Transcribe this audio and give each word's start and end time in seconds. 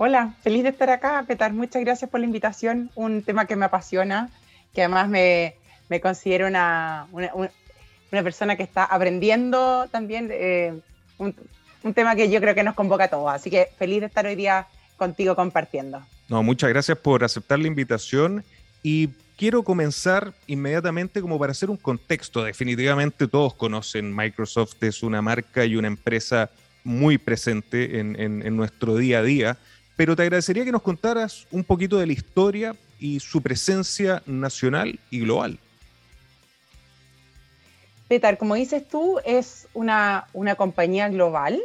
Hola, 0.03 0.33
feliz 0.41 0.63
de 0.63 0.69
estar 0.69 0.89
acá, 0.89 1.23
Petar. 1.27 1.53
Muchas 1.53 1.83
gracias 1.83 2.09
por 2.09 2.19
la 2.19 2.25
invitación. 2.25 2.89
Un 2.95 3.21
tema 3.21 3.45
que 3.45 3.55
me 3.55 3.65
apasiona, 3.65 4.31
que 4.73 4.81
además 4.81 5.07
me, 5.07 5.53
me 5.89 6.01
considero 6.01 6.47
una, 6.47 7.05
una, 7.11 7.31
una, 7.35 8.23
persona 8.23 8.55
que 8.55 8.63
está 8.63 8.83
aprendiendo 8.83 9.87
también. 9.91 10.29
Eh, 10.31 10.73
un, 11.19 11.35
un, 11.83 11.93
tema 11.93 12.15
que 12.15 12.31
yo 12.31 12.41
creo 12.41 12.55
que 12.55 12.63
nos 12.63 12.73
convoca 12.73 13.03
a 13.03 13.07
todos. 13.09 13.31
Así 13.31 13.51
que 13.51 13.67
feliz 13.77 13.99
de 13.99 14.07
estar 14.07 14.25
hoy 14.25 14.33
día 14.33 14.65
contigo 14.97 15.35
compartiendo. 15.35 16.01
No, 16.29 16.41
muchas 16.41 16.71
gracias 16.71 16.97
por 16.97 17.23
aceptar 17.23 17.59
la 17.59 17.67
invitación 17.67 18.43
y 18.81 19.09
quiero 19.37 19.61
comenzar 19.61 20.33
inmediatamente 20.47 21.21
como 21.21 21.37
para 21.37 21.51
hacer 21.51 21.69
un 21.69 21.77
contexto. 21.77 22.43
Definitivamente 22.43 23.27
todos 23.27 23.53
conocen 23.53 24.15
Microsoft, 24.15 24.81
es 24.81 25.03
una 25.03 25.21
marca 25.21 25.63
y 25.63 25.75
una 25.75 25.89
empresa 25.89 26.49
muy 26.83 27.19
presente 27.19 27.99
en, 27.99 28.19
en, 28.19 28.43
en 28.43 28.57
nuestro 28.57 28.95
día 28.95 29.19
a 29.19 29.21
día, 29.21 29.59
pero 29.95 30.15
te 30.15 30.23
agradecería 30.23 30.65
que 30.65 30.71
nos 30.71 30.81
contaras 30.81 31.47
un 31.51 31.63
poquito 31.63 31.97
de 31.97 32.07
la 32.07 32.13
historia 32.13 32.75
y 32.99 33.19
su 33.19 33.41
presencia 33.41 34.21
nacional 34.25 34.99
y 35.09 35.19
global. 35.21 35.59
Petar, 38.07 38.37
como 38.37 38.55
dices 38.55 38.87
tú, 38.87 39.19
es 39.25 39.67
una, 39.73 40.27
una 40.33 40.55
compañía 40.55 41.07
global. 41.09 41.61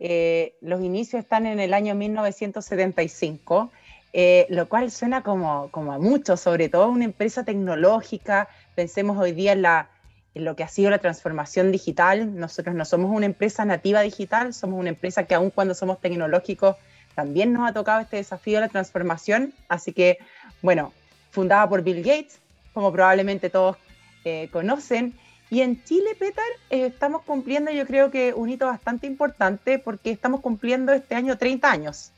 Eh, 0.00 0.54
los 0.60 0.82
inicios 0.82 1.22
están 1.22 1.46
en 1.46 1.60
el 1.60 1.72
año 1.72 1.94
1975 1.94 3.70
eh, 4.14 4.46
lo 4.50 4.68
cual 4.68 4.90
suena 4.90 5.22
como, 5.22 5.70
como 5.70 5.92
a 5.92 5.98
mucho, 5.98 6.36
sobre 6.36 6.68
todo 6.68 6.88
una 6.88 7.04
empresa 7.04 7.44
tecnológica. 7.44 8.48
Pensemos 8.74 9.18
hoy 9.18 9.32
día 9.32 9.52
en, 9.52 9.62
la, 9.62 9.88
en 10.34 10.44
lo 10.44 10.54
que 10.54 10.64
ha 10.64 10.68
sido 10.68 10.90
la 10.90 10.98
transformación 10.98 11.72
digital. 11.72 12.38
Nosotros 12.38 12.74
no 12.74 12.84
somos 12.84 13.10
una 13.10 13.26
empresa 13.26 13.64
nativa 13.64 14.02
digital, 14.02 14.52
somos 14.52 14.78
una 14.78 14.90
empresa 14.90 15.24
que 15.24 15.34
aun 15.34 15.50
cuando 15.50 15.74
somos 15.74 15.98
tecnológicos, 16.00 16.76
también 17.14 17.52
nos 17.52 17.68
ha 17.68 17.72
tocado 17.72 18.00
este 18.00 18.16
desafío 18.16 18.54
de 18.54 18.62
la 18.62 18.68
transformación. 18.68 19.52
Así 19.68 19.92
que, 19.92 20.18
bueno, 20.62 20.92
fundada 21.30 21.68
por 21.68 21.82
Bill 21.82 22.02
Gates, 22.02 22.38
como 22.72 22.92
probablemente 22.92 23.50
todos 23.50 23.76
eh, 24.24 24.48
conocen. 24.52 25.14
Y 25.50 25.60
en 25.60 25.82
Chile, 25.84 26.14
Petar, 26.18 26.44
eh, 26.70 26.86
estamos 26.86 27.22
cumpliendo, 27.22 27.70
yo 27.70 27.86
creo 27.86 28.10
que 28.10 28.32
un 28.32 28.48
hito 28.48 28.66
bastante 28.66 29.06
importante 29.06 29.78
porque 29.78 30.10
estamos 30.10 30.40
cumpliendo 30.40 30.92
este 30.92 31.14
año 31.14 31.36
30 31.36 31.70
años. 31.70 32.12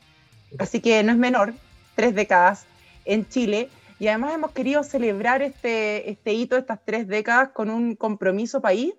Así 0.58 0.80
que 0.80 1.02
no 1.02 1.10
es 1.10 1.18
menor, 1.18 1.52
tres 1.96 2.14
décadas 2.14 2.66
en 3.04 3.28
Chile 3.28 3.68
y 3.98 4.08
además 4.08 4.34
hemos 4.34 4.52
querido 4.52 4.82
celebrar 4.82 5.42
este, 5.42 6.10
este 6.10 6.32
hito, 6.32 6.56
estas 6.56 6.80
tres 6.84 7.06
décadas, 7.06 7.50
con 7.50 7.70
un 7.70 7.96
compromiso 7.96 8.60
país 8.60 8.94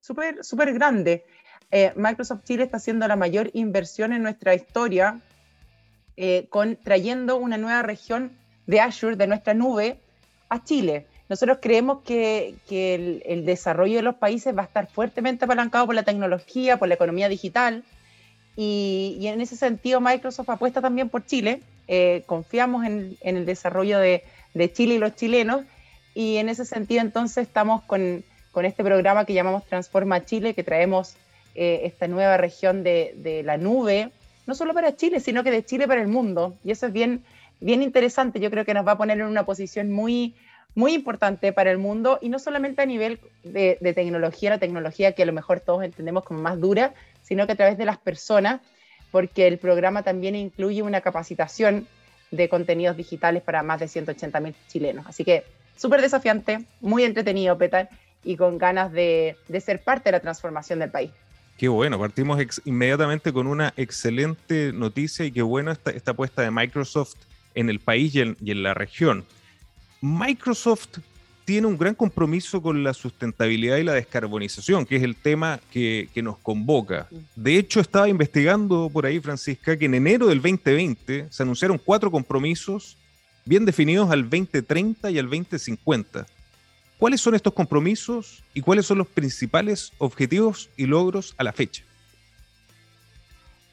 súper 0.00 0.44
super 0.44 0.72
grande. 0.72 1.24
Eh, 1.70 1.92
Microsoft 1.96 2.44
Chile 2.44 2.64
está 2.64 2.76
haciendo 2.76 3.08
la 3.08 3.16
mayor 3.16 3.50
inversión 3.54 4.12
en 4.12 4.22
nuestra 4.22 4.54
historia, 4.54 5.20
eh, 6.16 6.46
con, 6.48 6.76
trayendo 6.76 7.36
una 7.36 7.58
nueva 7.58 7.82
región 7.82 8.32
de 8.66 8.80
Azure, 8.80 9.16
de 9.16 9.26
nuestra 9.26 9.54
nube, 9.54 10.00
a 10.48 10.62
Chile. 10.64 11.06
Nosotros 11.28 11.58
creemos 11.60 12.02
que, 12.04 12.54
que 12.68 12.94
el, 12.94 13.22
el, 13.26 13.44
desarrollo 13.44 13.96
de 13.96 14.02
los 14.02 14.14
países 14.14 14.56
va 14.56 14.62
a 14.62 14.66
estar 14.66 14.86
fuertemente 14.88 15.44
apalancado 15.44 15.86
por 15.86 15.94
la 15.94 16.04
tecnología, 16.04 16.78
por 16.78 16.88
la 16.88 16.94
economía 16.94 17.28
digital, 17.28 17.82
y, 18.56 19.18
y 19.20 19.26
en 19.28 19.40
ese 19.40 19.54
sentido 19.56 20.00
Microsoft 20.00 20.48
apuesta 20.48 20.80
también 20.80 21.10
por 21.10 21.24
Chile. 21.26 21.60
Eh, 21.88 22.22
confiamos 22.26 22.84
en, 22.84 23.16
en, 23.20 23.36
el 23.36 23.46
desarrollo 23.46 23.98
de, 23.98 24.24
de, 24.54 24.72
Chile 24.72 24.94
y 24.94 24.98
los 24.98 25.14
chilenos. 25.14 25.62
Y 26.14 26.38
en 26.38 26.48
ese 26.48 26.64
sentido 26.64 27.02
entonces 27.02 27.46
estamos 27.46 27.82
con, 27.82 28.24
con 28.52 28.64
este 28.64 28.82
programa 28.82 29.26
que 29.26 29.34
llamamos 29.34 29.66
Transforma 29.66 30.24
Chile, 30.24 30.54
que 30.54 30.64
traemos 30.64 31.14
eh, 31.54 31.82
esta 31.84 32.08
nueva 32.08 32.38
región 32.38 32.82
de, 32.82 33.12
de, 33.16 33.42
la 33.42 33.58
nube, 33.58 34.10
no 34.46 34.54
solo 34.54 34.74
para 34.74 34.96
Chile, 34.96 35.20
sino 35.20 35.44
que 35.44 35.50
de 35.50 35.64
Chile 35.64 35.86
para 35.86 36.00
el 36.00 36.08
mundo. 36.08 36.56
Y 36.64 36.70
eso 36.70 36.86
es 36.86 36.92
bien, 36.92 37.24
bien 37.60 37.82
interesante, 37.82 38.40
yo 38.40 38.50
creo 38.50 38.64
que 38.64 38.74
nos 38.74 38.86
va 38.86 38.92
a 38.92 38.98
poner 38.98 39.18
en 39.18 39.26
una 39.26 39.44
posición 39.44 39.92
muy, 39.92 40.34
muy 40.74 40.94
importante 40.94 41.52
para 41.52 41.70
el 41.70 41.78
mundo 41.78 42.18
y 42.20 42.28
no 42.28 42.38
solamente 42.38 42.82
a 42.82 42.86
nivel 42.86 43.18
de, 43.42 43.76
tecnología, 43.94 44.50
la 44.50 44.58
tecnología 44.58 45.12
que 45.12 45.22
a 45.22 45.26
lo 45.26 45.32
mejor 45.32 45.60
todos 45.60 45.82
entendemos 45.82 46.24
como 46.24 46.40
más 46.40 46.60
dura, 46.60 46.94
sino 47.22 47.46
que 47.46 47.52
a 47.52 47.56
través 47.56 47.78
de 47.78 47.84
las 47.84 47.98
personas 47.98 48.60
porque 49.10 49.46
el 49.46 49.58
programa 49.58 50.02
también 50.02 50.34
incluye 50.34 50.82
una 50.82 51.00
capacitación 51.00 51.86
de 52.30 52.48
contenidos 52.48 52.96
digitales 52.96 53.42
para 53.42 53.62
más 53.62 53.80
de 53.80 53.88
180 53.88 54.40
mil 54.40 54.54
chilenos. 54.68 55.06
Así 55.06 55.24
que 55.24 55.44
súper 55.76 56.02
desafiante, 56.02 56.64
muy 56.80 57.04
entretenido, 57.04 57.56
Petar, 57.56 57.88
y 58.24 58.36
con 58.36 58.58
ganas 58.58 58.92
de, 58.92 59.36
ser 59.64 59.82
parte 59.82 60.10
de 60.10 60.12
la 60.12 60.20
transformación 60.20 60.80
del 60.80 60.90
país. 60.90 61.10
Qué 61.56 61.68
bueno, 61.68 61.98
partimos 61.98 62.38
inmediatamente 62.66 63.32
con 63.32 63.46
una 63.46 63.72
excelente 63.76 64.72
noticia 64.74 65.24
y 65.24 65.32
qué 65.32 65.42
bueno 65.42 65.72
esta, 65.72 65.90
esta 65.90 66.10
apuesta 66.10 66.42
de 66.42 66.50
Microsoft 66.50 67.14
en 67.54 67.70
el 67.70 67.80
país 67.80 68.14
y 68.14 68.20
en, 68.20 68.36
y 68.42 68.50
en 68.50 68.62
la 68.62 68.74
región. 68.74 69.24
Microsoft 70.02 70.98
tiene 71.46 71.66
un 71.66 71.78
gran 71.78 71.94
compromiso 71.94 72.60
con 72.60 72.84
la 72.84 72.92
sustentabilidad 72.92 73.78
y 73.78 73.84
la 73.84 73.94
descarbonización, 73.94 74.84
que 74.84 74.96
es 74.96 75.02
el 75.02 75.16
tema 75.16 75.60
que, 75.70 76.10
que, 76.12 76.20
nos 76.20 76.36
convoca. 76.38 77.08
De 77.36 77.56
hecho, 77.56 77.80
estaba 77.80 78.08
investigando 78.08 78.90
por 78.92 79.06
ahí, 79.06 79.20
Francisca, 79.20 79.78
que 79.78 79.86
en 79.86 79.94
enero 79.94 80.26
del 80.26 80.42
2020 80.42 81.28
se 81.30 81.42
anunciaron 81.42 81.78
cuatro 81.78 82.10
compromisos 82.10 82.98
bien 83.44 83.64
definidos 83.64 84.10
al 84.10 84.22
2030 84.28 85.10
y 85.10 85.18
al 85.18 85.26
2050. 85.26 86.26
¿Cuáles 86.98 87.20
son 87.20 87.34
estos 87.34 87.52
compromisos 87.52 88.42
y 88.54 88.62
cuáles 88.62 88.86
son 88.86 88.98
los 88.98 89.06
principales 89.06 89.92
objetivos 89.98 90.70
y 90.76 90.86
logros 90.86 91.34
a 91.36 91.44
la 91.44 91.52
fecha? 91.52 91.82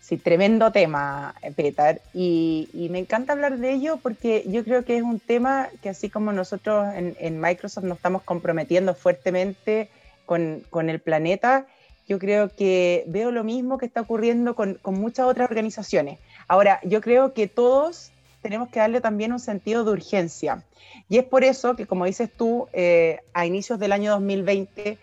Sí, 0.01 0.17
tremendo 0.17 0.73
tema, 0.73 1.33
Petar, 1.55 2.01
y, 2.13 2.67
me 2.91 2.99
encanta 2.99 3.31
hablar 3.31 3.57
de 3.59 3.71
ello 3.71 3.99
porque 4.03 4.43
yo 4.47 4.65
creo 4.65 4.83
que 4.83 4.97
es 4.97 5.01
un 5.01 5.21
tema 5.21 5.69
que 5.81 5.87
así 5.87 6.09
como 6.09 6.33
nosotros 6.33 6.93
en, 6.93 7.15
en 7.19 7.39
Microsoft 7.39 7.85
nos 7.85 7.95
estamos 7.95 8.21
comprometiendo 8.23 8.95
fuertemente 8.95 9.89
con, 10.25 10.61
con, 10.69 10.89
el 10.89 10.99
planeta, 10.99 11.65
yo 12.05 12.19
creo 12.19 12.49
que 12.49 13.05
veo 13.07 13.31
lo 13.31 13.45
mismo 13.45 13.77
que 13.77 13.85
está 13.85 14.01
ocurriendo 14.01 14.55
con, 14.55 14.73
con, 14.75 14.95
muchas 14.95 15.25
otras 15.25 15.49
organizaciones. 15.49 16.19
Ahora, 16.49 16.81
yo 16.83 16.99
creo 16.99 17.33
que 17.33 17.47
todos 17.47 18.11
tenemos 18.43 18.69
que 18.69 18.79
darle 18.79 19.01
también 19.01 19.33
un 19.33 19.39
sentido 19.39 19.83
de 19.83 19.91
urgencia, 19.91 20.63
y 21.09 21.17
es 21.17 21.25
por 21.25 21.43
eso 21.43 21.75
que, 21.75 21.87
como 21.87 22.05
dices 22.05 22.29
tú, 22.31 22.67
eh, 22.73 23.19
a 23.33 23.45
inicios 23.45 23.79
del 23.79 23.91
año 23.91 24.11
2020, 24.11 24.97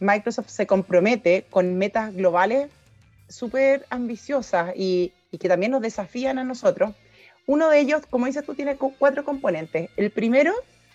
Microsoft 0.00 0.48
se 0.48 0.66
compromete 0.66 1.46
con 1.50 1.76
metas 1.76 2.14
globales 2.14 2.70
súper 3.28 3.86
ambiciosas 3.90 4.72
y, 4.76 5.12
y, 5.30 5.38
que 5.38 5.48
también 5.48 5.72
nos 5.72 5.82
desafían 5.82 6.38
a 6.38 6.44
nosotros. 6.44 6.94
Uno 7.46 7.68
de 7.68 7.80
ellos, 7.80 8.02
como 8.08 8.26
dices 8.26 8.44
tú, 8.44 8.54
tiene 8.54 8.76
cuatro 8.76 9.24
componentes. 9.24 9.90
El 9.96 10.10
primero 10.10 10.52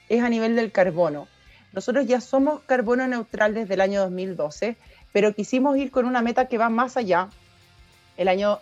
es 0.10 0.22
a 0.22 0.30
nivel 0.30 0.56
del 0.56 0.72
carbono. 0.72 1.28
Nosotros 1.74 2.08
ya 2.08 2.22
somos 2.22 2.62
carbono 2.62 3.08
neutral 3.08 3.54
desde 3.54 3.74
el 3.74 3.82
año 3.82 4.02
2012, 4.02 4.78
pero 5.12 5.34
quisimos 5.34 5.78
ir 5.78 5.92
con 5.92 6.06
una 6.06 6.22
meta 6.22 6.48
que 6.48 6.58
va 6.58 6.70
más 6.70 6.98
allá. 6.98 7.30
El 8.16 8.30
año 8.30 8.60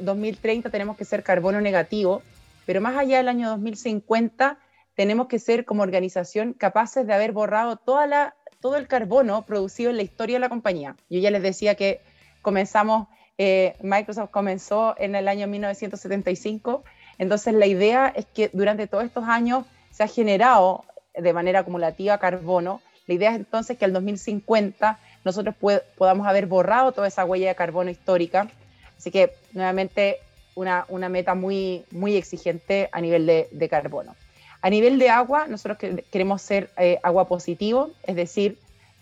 2030 0.00 0.68
eh, 0.68 0.72
tenemos 0.72 0.96
que 0.96 1.04
ser 1.04 1.22
carbono 1.22 1.60
negativo, 1.60 2.22
pero 2.70 2.80
más 2.80 2.96
allá 2.96 3.16
del 3.16 3.26
año 3.26 3.48
2050 3.48 4.56
tenemos 4.94 5.26
que 5.26 5.40
ser 5.40 5.64
como 5.64 5.82
organización 5.82 6.52
capaces 6.52 7.04
de 7.04 7.12
haber 7.12 7.32
borrado 7.32 7.74
toda 7.74 8.06
la, 8.06 8.36
todo 8.60 8.76
el 8.76 8.86
carbono 8.86 9.44
producido 9.44 9.90
en 9.90 9.96
la 9.96 10.04
historia 10.04 10.36
de 10.36 10.40
la 10.40 10.48
compañía. 10.48 10.94
Yo 11.08 11.18
ya 11.18 11.32
les 11.32 11.42
decía 11.42 11.74
que 11.74 12.00
comenzamos, 12.42 13.08
eh, 13.38 13.74
Microsoft 13.82 14.30
comenzó 14.30 14.94
en 14.98 15.16
el 15.16 15.26
año 15.26 15.48
1975, 15.48 16.84
entonces 17.18 17.54
la 17.54 17.66
idea 17.66 18.06
es 18.14 18.26
que 18.26 18.50
durante 18.52 18.86
todos 18.86 19.02
estos 19.02 19.24
años 19.24 19.66
se 19.90 20.04
ha 20.04 20.06
generado 20.06 20.84
de 21.12 21.32
manera 21.32 21.58
acumulativa 21.58 22.18
carbono. 22.18 22.82
La 23.08 23.14
idea 23.14 23.30
es 23.30 23.36
entonces 23.36 23.78
que 23.78 23.84
al 23.84 23.92
2050 23.92 24.96
nosotros 25.24 25.56
podamos 25.98 26.24
haber 26.24 26.46
borrado 26.46 26.92
toda 26.92 27.08
esa 27.08 27.24
huella 27.24 27.48
de 27.48 27.56
carbono 27.56 27.90
histórica. 27.90 28.48
Así 28.96 29.10
que 29.10 29.32
nuevamente 29.54 30.20
una, 30.54 30.84
una 30.88 31.08
meta 31.08 31.34
muy, 31.34 31.84
muy 31.90 32.16
exigente 32.16 32.88
a 32.92 33.00
nivel 33.00 33.26
de, 33.26 33.48
de 33.50 33.68
carbono. 33.68 34.14
A 34.62 34.68
nivel 34.68 34.98
de 34.98 35.08
agua, 35.08 35.46
nosotros 35.48 35.78
queremos 36.10 36.42
ser 36.42 36.70
eh, 36.76 36.98
agua 37.02 37.26
positivo, 37.26 37.90
es 38.04 38.16
decir, 38.16 38.58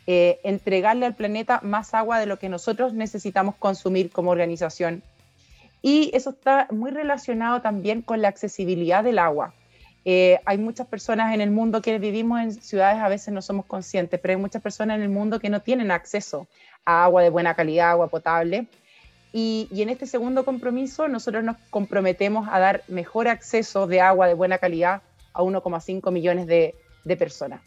eh, 0.07 0.41
entregarle 0.45 1.05
al 1.05 1.15
planeta 1.15 1.61
más 1.63 1.95
agua 1.95 2.21
de 2.21 2.27
lo 2.27 2.39
que 2.39 2.49
nosotros 2.49 2.95
necesitamos 2.95 3.57
consumir 3.57 4.11
como 4.11 4.31
organización. 4.31 5.03
Y 5.83 6.11
eso 6.15 6.31
está 6.31 6.69
muy 6.71 6.91
relacionado 6.91 7.61
también 7.61 8.03
con 8.03 8.23
la 8.23 8.29
accesibilidad 8.29 9.03
del 9.03 9.19
agua. 9.19 9.53
Eh, 10.05 10.41
hay 10.47 10.59
muchas 10.59 10.87
personas 10.87 11.35
en 11.35 11.41
el 11.41 11.51
mundo 11.51 11.83
que 11.83 11.99
vivimos 11.99 12.41
en 12.41 12.53
ciudades, 12.53 13.03
a 13.03 13.09
veces 13.09 13.35
no 13.35 13.43
somos 13.43 13.67
conscientes, 13.67 14.19
pero 14.21 14.33
hay 14.33 14.41
muchas 14.41 14.63
personas 14.63 14.97
en 14.97 15.03
el 15.03 15.09
mundo 15.09 15.41
que 15.41 15.51
no 15.51 15.61
tienen 15.61 15.91
acceso 15.91 16.47
a 16.85 17.05
agua 17.05 17.23
de 17.23 17.31
buena 17.31 17.55
calidad, 17.55 17.91
agua 17.91 18.09
potable. 18.09 18.67
Y, 19.33 19.69
y, 19.71 19.83
en 19.83 19.91
este 19.91 20.07
segundo 20.07 20.45
compromiso 20.45 21.07
nosotros 21.07 21.45
nos 21.45 21.57
comprometemos 21.71 22.49
a 22.51 22.59
dar 22.59 22.83
mejor 22.89 23.29
acceso 23.29 23.87
de 23.87 24.01
agua 24.01 24.27
de 24.27 24.35
buena 24.35 24.59
calidad 24.59 25.03
a 25.35 25.43
1,5 25.43 26.11
millones 26.11 26.47
de, 26.47 26.75
de, 27.05 27.17
personas. 27.17 27.61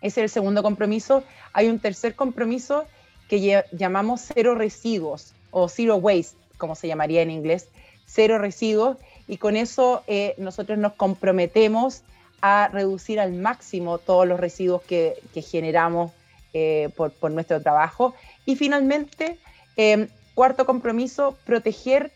Ese 0.00 0.20
es 0.20 0.24
el 0.24 0.30
segundo 0.30 0.62
compromiso. 0.62 1.24
Hay 1.52 1.68
un 1.68 1.80
tercer 1.80 2.14
compromiso 2.14 2.86
que 3.28 3.64
llamamos 3.72 4.30
cero 4.32 4.54
residuos 4.54 5.34
o 5.50 5.68
zero 5.68 5.96
waste, 5.96 6.36
como 6.56 6.74
se 6.74 6.88
llamaría 6.88 7.22
en 7.22 7.30
inglés, 7.30 7.68
cero 8.06 8.38
residuos, 8.38 8.96
y 9.26 9.36
con 9.36 9.56
eso 9.56 10.02
eh, 10.06 10.34
nosotros 10.38 10.78
nos 10.78 10.94
comprometemos 10.94 12.02
a 12.40 12.68
reducir 12.72 13.20
al 13.20 13.32
máximo 13.32 13.98
todos 13.98 14.26
los 14.26 14.40
residuos 14.40 14.82
que, 14.82 15.20
que 15.34 15.42
generamos 15.42 16.12
eh, 16.54 16.88
por, 16.96 17.12
por, 17.12 17.30
nuestro 17.30 17.60
trabajo. 17.60 18.14
Y 18.46 18.56
finalmente, 18.56 19.38
eh, 19.76 20.08
cuarto 20.38 20.66
compromiso, 20.66 21.36
proteger 21.44 22.12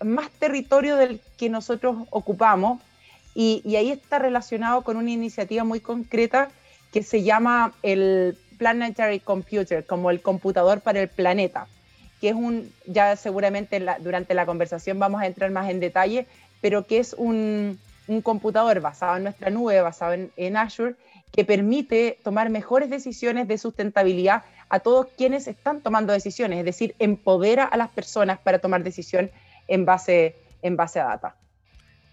más 0.00 0.30
territorio 0.30 0.94
del 0.94 1.20
que 1.36 1.48
nosotros 1.48 2.06
ocupamos. 2.10 2.80
Y, 3.34 3.62
y, 3.64 3.74
ahí 3.74 3.90
está 3.90 4.20
relacionado 4.20 4.82
con 4.82 4.96
una 4.96 5.10
iniciativa 5.10 5.64
muy 5.64 5.80
concreta 5.80 6.50
que 6.92 7.02
se 7.02 7.24
llama 7.24 7.72
el 7.82 8.38
Planetary 8.58 9.18
Computer, 9.18 9.84
como 9.84 10.12
el 10.12 10.22
computador 10.22 10.82
para 10.82 11.02
el 11.02 11.08
planeta 11.08 11.66
que 12.20 12.28
es 12.28 12.34
un, 12.34 12.72
ya 12.86 13.16
seguramente 13.16 13.84
durante 14.00 14.32
la 14.34 14.46
conversación 14.46 14.98
vamos 14.98 15.20
a 15.20 15.26
entrar 15.26 15.50
más 15.50 15.68
en 15.68 15.80
detalle, 15.80 16.26
pero 16.60 16.86
que 16.86 16.98
es 16.98 17.12
un, 17.18 17.78
un 18.08 18.22
computador 18.22 18.80
basado 18.80 19.16
en 19.16 19.24
nuestra 19.24 19.50
nube, 19.50 19.80
basado 19.80 20.14
en, 20.36 20.56
Azure, 20.56 20.94
que 21.32 21.44
permite 21.44 22.18
tomar 22.22 22.50
mejores 22.50 22.90
decisiones 22.90 23.48
de 23.48 23.58
sustentabilidad 23.58 24.44
a 24.68 24.80
todos 24.80 25.08
quienes 25.16 25.46
están 25.46 25.80
tomando 25.80 26.12
decisiones, 26.12 26.58
es 26.58 26.64
decir, 26.64 26.94
empodera 26.98 27.64
a 27.64 27.76
las 27.76 27.88
personas 27.90 28.38
para 28.38 28.58
tomar 28.58 28.82
decisión 28.82 29.30
en 29.68 29.84
base, 29.84 30.36
en 30.62 30.76
base 30.76 31.00
a 31.00 31.04
data 31.04 31.36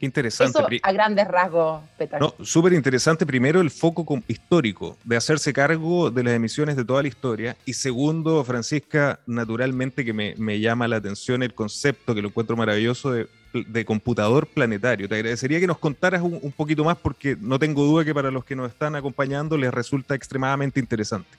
interesante. 0.03 0.59
Eso 0.59 0.67
a 0.83 0.91
grandes 0.91 1.27
rasgos, 1.27 1.81
Petar. 1.97 2.19
No, 2.19 2.33
súper 2.43 2.73
interesante. 2.73 3.25
Primero, 3.25 3.61
el 3.61 3.71
foco 3.71 4.05
histórico 4.27 4.97
de 5.03 5.15
hacerse 5.15 5.53
cargo 5.53 6.11
de 6.11 6.23
las 6.23 6.33
emisiones 6.33 6.75
de 6.75 6.85
toda 6.85 7.01
la 7.01 7.07
historia. 7.07 7.55
Y 7.65 7.73
segundo, 7.73 8.43
Francisca, 8.43 9.19
naturalmente 9.25 10.05
que 10.05 10.13
me, 10.13 10.35
me 10.37 10.59
llama 10.59 10.87
la 10.87 10.97
atención 10.97 11.43
el 11.43 11.53
concepto, 11.53 12.13
que 12.13 12.21
lo 12.21 12.27
encuentro 12.27 12.55
maravilloso, 12.55 13.11
de, 13.11 13.27
de 13.53 13.85
computador 13.85 14.47
planetario. 14.47 15.07
Te 15.07 15.15
agradecería 15.15 15.59
que 15.59 15.67
nos 15.67 15.77
contaras 15.77 16.21
un, 16.21 16.39
un, 16.41 16.51
poquito 16.51 16.83
más 16.83 16.97
porque 16.97 17.37
no 17.39 17.59
tengo 17.59 17.83
duda 17.83 18.03
que 18.03 18.13
para 18.13 18.31
los 18.31 18.43
que 18.45 18.55
nos 18.55 18.71
están 18.71 18.95
acompañando 18.95 19.57
les 19.57 19.73
resulta 19.73 20.15
extremadamente 20.15 20.79
interesante. 20.79 21.29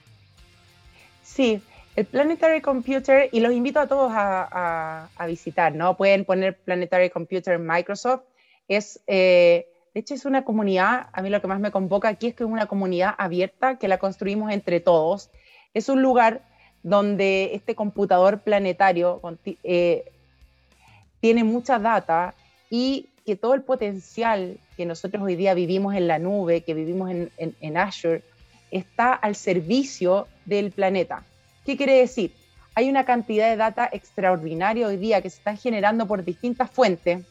Sí, 1.23 1.61
el 1.95 2.05
Planetary 2.05 2.61
Computer, 2.61 3.29
y 3.31 3.39
los 3.39 3.53
invito 3.53 3.79
a 3.79 3.87
todos 3.87 4.11
a, 4.11 4.47
a, 4.51 5.09
a 5.15 5.25
visitar, 5.27 5.73
¿no? 5.73 5.95
Pueden 5.95 6.25
poner 6.25 6.57
Planetary 6.57 7.09
Computer 7.09 7.53
en 7.55 7.65
Microsoft 7.65 8.21
es, 8.67 9.01
eh, 9.07 9.67
de 9.93 9.99
hecho, 9.99 10.13
es 10.13 10.25
una 10.25 10.43
comunidad, 10.43 11.07
a 11.13 11.21
mí 11.21 11.29
lo 11.29 11.41
que 11.41 11.47
más 11.47 11.59
me 11.59 11.71
convoca 11.71 12.09
aquí 12.09 12.27
es 12.27 12.35
que 12.35 12.43
es 12.43 12.49
una 12.49 12.65
comunidad 12.65 13.15
abierta 13.17 13.77
que 13.77 13.87
la 13.87 13.97
construimos 13.97 14.51
entre 14.51 14.79
todos. 14.79 15.29
Es 15.73 15.89
un 15.89 16.01
lugar 16.01 16.41
donde 16.83 17.51
este 17.53 17.75
computador 17.75 18.41
planetario 18.41 19.19
eh, 19.63 20.11
tiene 21.19 21.43
mucha 21.43 21.79
data 21.79 22.35
y 22.69 23.07
que 23.25 23.35
todo 23.35 23.55
el 23.55 23.63
potencial 23.63 24.59
que 24.77 24.85
nosotros 24.85 25.23
hoy 25.23 25.35
día 25.35 25.53
vivimos 25.53 25.95
en 25.95 26.07
la 26.07 26.19
nube, 26.19 26.61
que 26.61 26.73
vivimos 26.73 27.09
en, 27.09 27.31
en, 27.37 27.77
Azure, 27.77 28.21
está 28.69 29.13
al 29.13 29.35
servicio 29.35 30.27
del 30.45 30.71
planeta. 30.71 31.23
¿Qué 31.65 31.77
quiere 31.77 31.97
decir? 31.97 32.33
Hay 32.75 32.89
una 32.89 33.05
cantidad 33.05 33.49
de 33.49 33.55
data 33.55 33.89
extraordinaria 33.91 34.85
hoy 34.85 34.97
día 34.97 35.21
que 35.21 35.29
se 35.29 35.37
están 35.37 35.57
generando 35.57 36.05
por 36.05 36.23
distintas 36.23 36.69
fuentes 36.69 37.25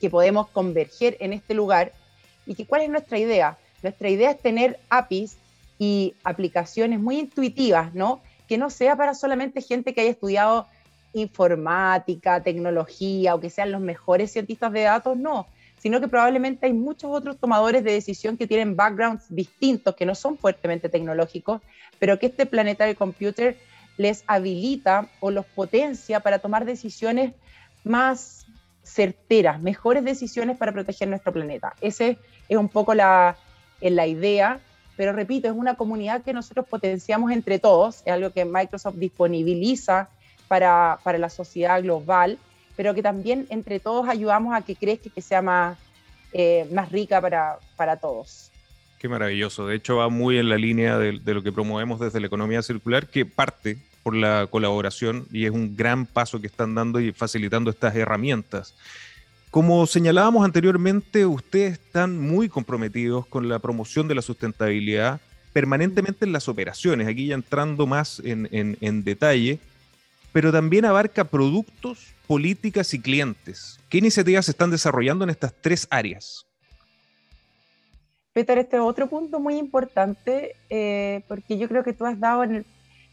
que 0.00 0.10
podemos 0.10 0.48
converger 0.48 1.16
en 1.20 1.32
este 1.32 1.54
lugar. 1.54 1.92
¿Y 2.46 2.54
que, 2.54 2.66
cuál 2.66 2.82
es 2.82 2.90
nuestra 2.90 3.18
idea? 3.18 3.58
Nuestra 3.82 4.08
idea 4.08 4.30
es 4.30 4.40
tener 4.40 4.78
APIs 4.88 5.36
y 5.78 6.14
aplicaciones 6.24 7.00
muy 7.00 7.18
intuitivas, 7.18 7.94
¿no? 7.94 8.20
Que 8.48 8.58
no 8.58 8.70
sea 8.70 8.96
para 8.96 9.14
solamente 9.14 9.62
gente 9.62 9.94
que 9.94 10.00
haya 10.00 10.10
estudiado 10.10 10.66
informática, 11.12 12.42
tecnología 12.42 13.34
o 13.34 13.40
que 13.40 13.50
sean 13.50 13.72
los 13.72 13.80
mejores 13.80 14.32
cientistas 14.32 14.72
de 14.72 14.82
datos, 14.82 15.16
no, 15.16 15.46
sino 15.78 16.00
que 16.00 16.08
probablemente 16.08 16.66
hay 16.66 16.72
muchos 16.72 17.10
otros 17.10 17.38
tomadores 17.38 17.84
de 17.84 17.92
decisión 17.92 18.36
que 18.36 18.46
tienen 18.46 18.76
backgrounds 18.76 19.24
distintos, 19.28 19.94
que 19.94 20.06
no 20.06 20.14
son 20.14 20.36
fuertemente 20.36 20.88
tecnológicos, 20.88 21.62
pero 21.98 22.18
que 22.18 22.26
este 22.26 22.46
planetario 22.46 22.96
computer 22.96 23.56
les 23.96 24.22
habilita 24.26 25.08
o 25.20 25.30
los 25.30 25.46
potencia 25.46 26.20
para 26.20 26.38
tomar 26.38 26.64
decisiones 26.64 27.32
más 27.84 28.46
certeras, 28.88 29.60
mejores 29.60 30.04
decisiones 30.04 30.56
para 30.56 30.72
proteger 30.72 31.08
nuestro 31.08 31.32
planeta. 31.32 31.74
Esa 31.80 32.06
es 32.06 32.56
un 32.56 32.68
poco 32.68 32.94
la, 32.94 33.36
la 33.80 34.06
idea, 34.06 34.60
pero 34.96 35.12
repito, 35.12 35.48
es 35.48 35.54
una 35.54 35.74
comunidad 35.74 36.22
que 36.22 36.32
nosotros 36.32 36.66
potenciamos 36.68 37.30
entre 37.30 37.58
todos, 37.58 38.02
es 38.04 38.12
algo 38.12 38.30
que 38.30 38.44
Microsoft 38.44 38.96
disponibiliza 38.96 40.08
para, 40.48 40.98
para 41.04 41.18
la 41.18 41.28
sociedad 41.28 41.80
global, 41.82 42.38
pero 42.76 42.94
que 42.94 43.02
también 43.02 43.46
entre 43.50 43.80
todos 43.80 44.08
ayudamos 44.08 44.54
a 44.54 44.62
que 44.62 44.74
crezca 44.74 45.08
y 45.08 45.10
que 45.10 45.20
sea 45.20 45.42
más, 45.42 45.78
eh, 46.32 46.66
más 46.72 46.90
rica 46.90 47.20
para, 47.20 47.58
para 47.76 47.96
todos. 47.96 48.50
Qué 48.98 49.08
maravilloso. 49.08 49.66
De 49.66 49.76
hecho, 49.76 49.96
va 49.96 50.08
muy 50.08 50.38
en 50.38 50.48
la 50.48 50.56
línea 50.56 50.98
de, 50.98 51.20
de, 51.20 51.34
lo 51.34 51.42
que 51.42 51.52
promovemos 51.52 52.00
desde 52.00 52.18
la 52.18 52.26
economía 52.26 52.62
circular, 52.62 53.06
que 53.06 53.24
parte 53.24 53.78
la 54.14 54.46
colaboración 54.50 55.26
y 55.32 55.44
es 55.44 55.50
un 55.50 55.76
gran 55.76 56.06
paso 56.06 56.40
que 56.40 56.46
están 56.46 56.74
dando 56.74 57.00
y 57.00 57.12
facilitando 57.12 57.70
estas 57.70 57.94
herramientas. 57.96 58.74
Como 59.50 59.86
señalábamos 59.86 60.44
anteriormente, 60.44 61.24
ustedes 61.24 61.74
están 61.74 62.18
muy 62.18 62.48
comprometidos 62.48 63.26
con 63.26 63.48
la 63.48 63.58
promoción 63.58 64.06
de 64.06 64.14
la 64.14 64.22
sustentabilidad 64.22 65.20
permanentemente 65.52 66.24
en 66.24 66.32
las 66.32 66.48
operaciones, 66.48 67.08
aquí 67.08 67.26
ya 67.26 67.34
entrando 67.34 67.86
más 67.86 68.20
en, 68.24 68.48
en, 68.52 68.76
en 68.80 69.02
detalle, 69.02 69.58
pero 70.32 70.52
también 70.52 70.84
abarca 70.84 71.24
productos, 71.24 72.14
políticas 72.26 72.92
y 72.92 73.00
clientes. 73.00 73.80
¿Qué 73.88 73.98
iniciativas 73.98 74.44
se 74.44 74.50
están 74.50 74.70
desarrollando 74.70 75.24
en 75.24 75.30
estas 75.30 75.54
tres 75.60 75.88
áreas? 75.90 76.44
Peter, 78.34 78.58
este 78.58 78.76
es 78.76 78.82
otro 78.82 79.08
punto 79.08 79.40
muy 79.40 79.56
importante, 79.56 80.54
eh, 80.70 81.22
porque 81.26 81.58
yo 81.58 81.66
creo 81.66 81.82
que 81.82 81.92
tú 81.92 82.04
has 82.06 82.20
dado 82.20 82.44
en 82.44 82.56
el 82.56 82.66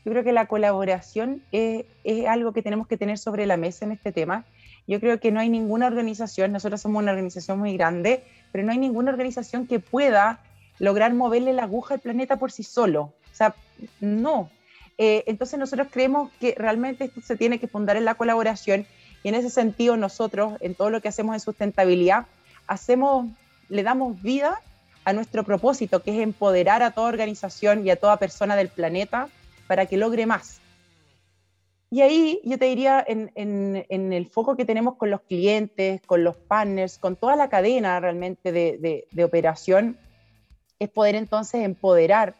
yo 0.05 0.12
creo 0.12 0.24
que 0.24 0.31
la 0.31 0.45
colaboración 0.45 1.41
es, 1.51 1.85
es, 2.03 2.27
algo 2.27 2.53
que 2.53 2.62
tenemos 2.62 2.88
que 2.88 2.95
tener 2.95 3.17
sobre 3.17 3.47
la 3.47 3.57
mesa 3.57 3.85
en 3.85 3.91
este 3.91 4.12
tema. 4.12 4.45
Yo 4.88 5.00
creo 5.00 5.19
que 5.19 5.31
no 5.31 5.39
hay 5.39 5.50
ninguna 5.50 5.88
organización, 5.88 6.51
nosotros 6.51 6.79
somos 6.79 7.01
una 7.01 7.12
organización 7.12 7.57
muy 7.57 7.75
grande, 7.75 8.24
pero 8.51 8.63
no 8.63 8.71
hay 8.71 8.77
ninguna 8.77 9.09
organización 9.12 9.65
que 9.65 9.79
pueda 9.79 10.41
lograr 10.77 11.15
moverle 11.15 11.53
la 11.53 11.63
aguja 11.63 11.95
al 11.95 12.01
planeta 12.01 12.38
por 12.38 12.51
sí 12.51 12.62
solo. 12.62 13.01
O 13.01 13.35
sea, 13.35 13.55
no. 14.00 14.51
Eh, 15.00 15.24
entonces 15.25 15.57
nosotros 15.57 15.88
creemos 15.91 16.31
que 16.39 16.53
realmente 16.55 17.05
esto 17.05 17.21
se 17.21 17.35
tiene 17.35 17.59
que 17.59 17.67
fundar 17.67 17.97
en 17.97 18.05
la 18.05 18.15
colaboración 18.15 18.85
Y 19.24 19.29
en 19.29 19.35
ese 19.35 19.50
sentido 19.50 19.97
nosotros, 19.97 20.53
en 20.62 20.75
todo 20.75 20.91
lo 20.91 21.01
que 21.01 21.07
hacemos 21.07 21.33
en 21.33 21.39
sustentabilidad, 21.39 22.27
hacemos, 22.67 23.25
le 23.69 23.81
damos 23.81 24.21
vida 24.21 24.62
a 25.03 25.13
nuestro 25.13 25.43
propósito, 25.43 26.03
que 26.03 26.12
es 26.12 26.19
empoderar 26.19 26.83
a 26.83 26.91
toda 26.91 27.07
organización 27.07 27.85
y 27.85 27.89
a 27.89 27.95
toda 27.95 28.17
persona 28.17 28.55
del 28.55 28.69
planeta 28.69 29.29
para 29.67 29.86
que 29.86 29.98
logre 29.98 30.25
más. 30.25 30.62
Y 31.91 32.01
ahí 32.01 32.41
yo 32.43 32.57
te 32.57 32.65
diría, 32.65 33.03
en, 33.07 33.86
el 33.88 34.27
foco 34.27 34.57
que 34.57 34.65
tenemos 34.65 34.95
con 34.95 35.12
los 35.12 35.22
clientes, 35.22 36.01
con 36.05 36.24
los 36.24 36.36
partners, 36.36 36.98
con 36.98 37.15
toda 37.15 37.36
la 37.36 37.50
cadena 37.50 38.00
realmente 38.00 38.51
de 38.51 39.24
operación, 39.24 39.98
es 40.79 40.89
poder 40.89 41.15
entonces 41.15 41.63
empoderar 41.63 42.36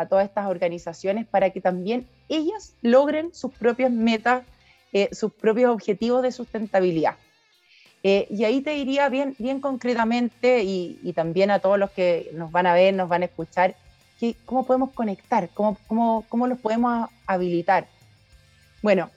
a 0.00 0.06
todas 0.06 0.26
estas 0.26 0.46
organizaciones 0.46 1.26
para 1.26 1.50
que 1.50 1.60
también 1.60 2.08
ellas 2.28 2.74
logren 2.80 3.34
sus 3.34 3.52
propias 3.52 3.90
metas, 3.90 4.44
eh, 4.92 5.10
sus 5.12 5.32
propios 5.32 5.70
objetivos 5.70 6.22
de 6.22 6.32
sustentabilidad. 6.32 7.16
Eh, 8.02 8.26
y 8.30 8.44
ahí 8.44 8.62
te 8.62 8.70
diría 8.70 9.10
bien, 9.10 9.36
bien 9.38 9.60
concretamente 9.60 10.62
y, 10.62 10.98
y, 11.02 11.12
también 11.12 11.50
a 11.50 11.58
todos 11.58 11.78
los 11.78 11.90
que 11.90 12.30
nos 12.32 12.50
van 12.50 12.66
a 12.66 12.72
ver, 12.72 12.94
nos 12.94 13.10
van 13.10 13.20
a 13.22 13.26
escuchar, 13.26 13.76
que, 14.20 14.36
cómo 14.44 14.66
podemos 14.66 14.90
conectar, 14.92 15.48
cómo, 15.54 15.78
cómo, 15.88 16.24
cómo 16.28 16.46
los 16.46 16.58
podemos 16.58 17.08
habilitar. 17.26 17.86
Bueno, 18.82 19.10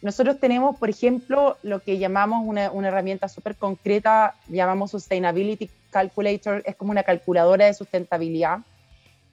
nosotros 0.00 0.40
tenemos, 0.40 0.76
por 0.78 0.88
ejemplo, 0.88 1.58
lo 1.62 1.80
que 1.80 1.98
llamamos 1.98 2.46
una, 2.46 2.70
una 2.70 2.88
herramienta 2.88 3.28
súper 3.28 3.56
concreta, 3.56 4.34
llamamos 4.48 4.92
Sustainability 4.92 5.70
Calculator, 5.90 6.62
es 6.64 6.76
como 6.76 6.92
una 6.92 7.02
calculadora 7.02 7.66
de 7.66 7.74
sustentabilidad 7.74 8.60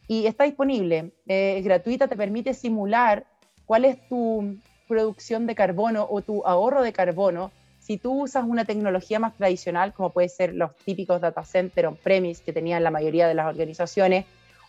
y 0.08 0.28
está 0.28 0.44
disponible, 0.44 1.12
eh, 1.28 1.56
es 1.58 1.64
gratuita, 1.64 2.08
te 2.08 2.16
permite 2.16 2.54
simular 2.54 3.26
cuál 3.66 3.86
es 3.86 4.08
tu 4.10 4.58
producción 4.88 5.48
de 5.48 5.56
carbono 5.56 6.08
o 6.10 6.22
tu 6.22 6.46
ahorro 6.46 6.84
de 6.84 6.94
carbono 6.94 7.52
si 7.86 7.98
tú 7.98 8.24
usas 8.24 8.46
una 8.48 8.66
tecnología 8.66 9.20
más 9.20 9.36
tradicional, 9.36 9.94
como 9.94 10.10
puede 10.10 10.28
ser 10.28 10.56
los 10.56 10.76
típicos 10.78 11.22
data 11.22 11.44
center 11.44 11.86
on-premise 11.86 12.44
que 12.44 12.52
tenían 12.52 12.84
la 12.84 12.90
mayoría 12.90 13.28
de 13.28 13.36
las 13.36 13.46
organizaciones, 13.46 14.26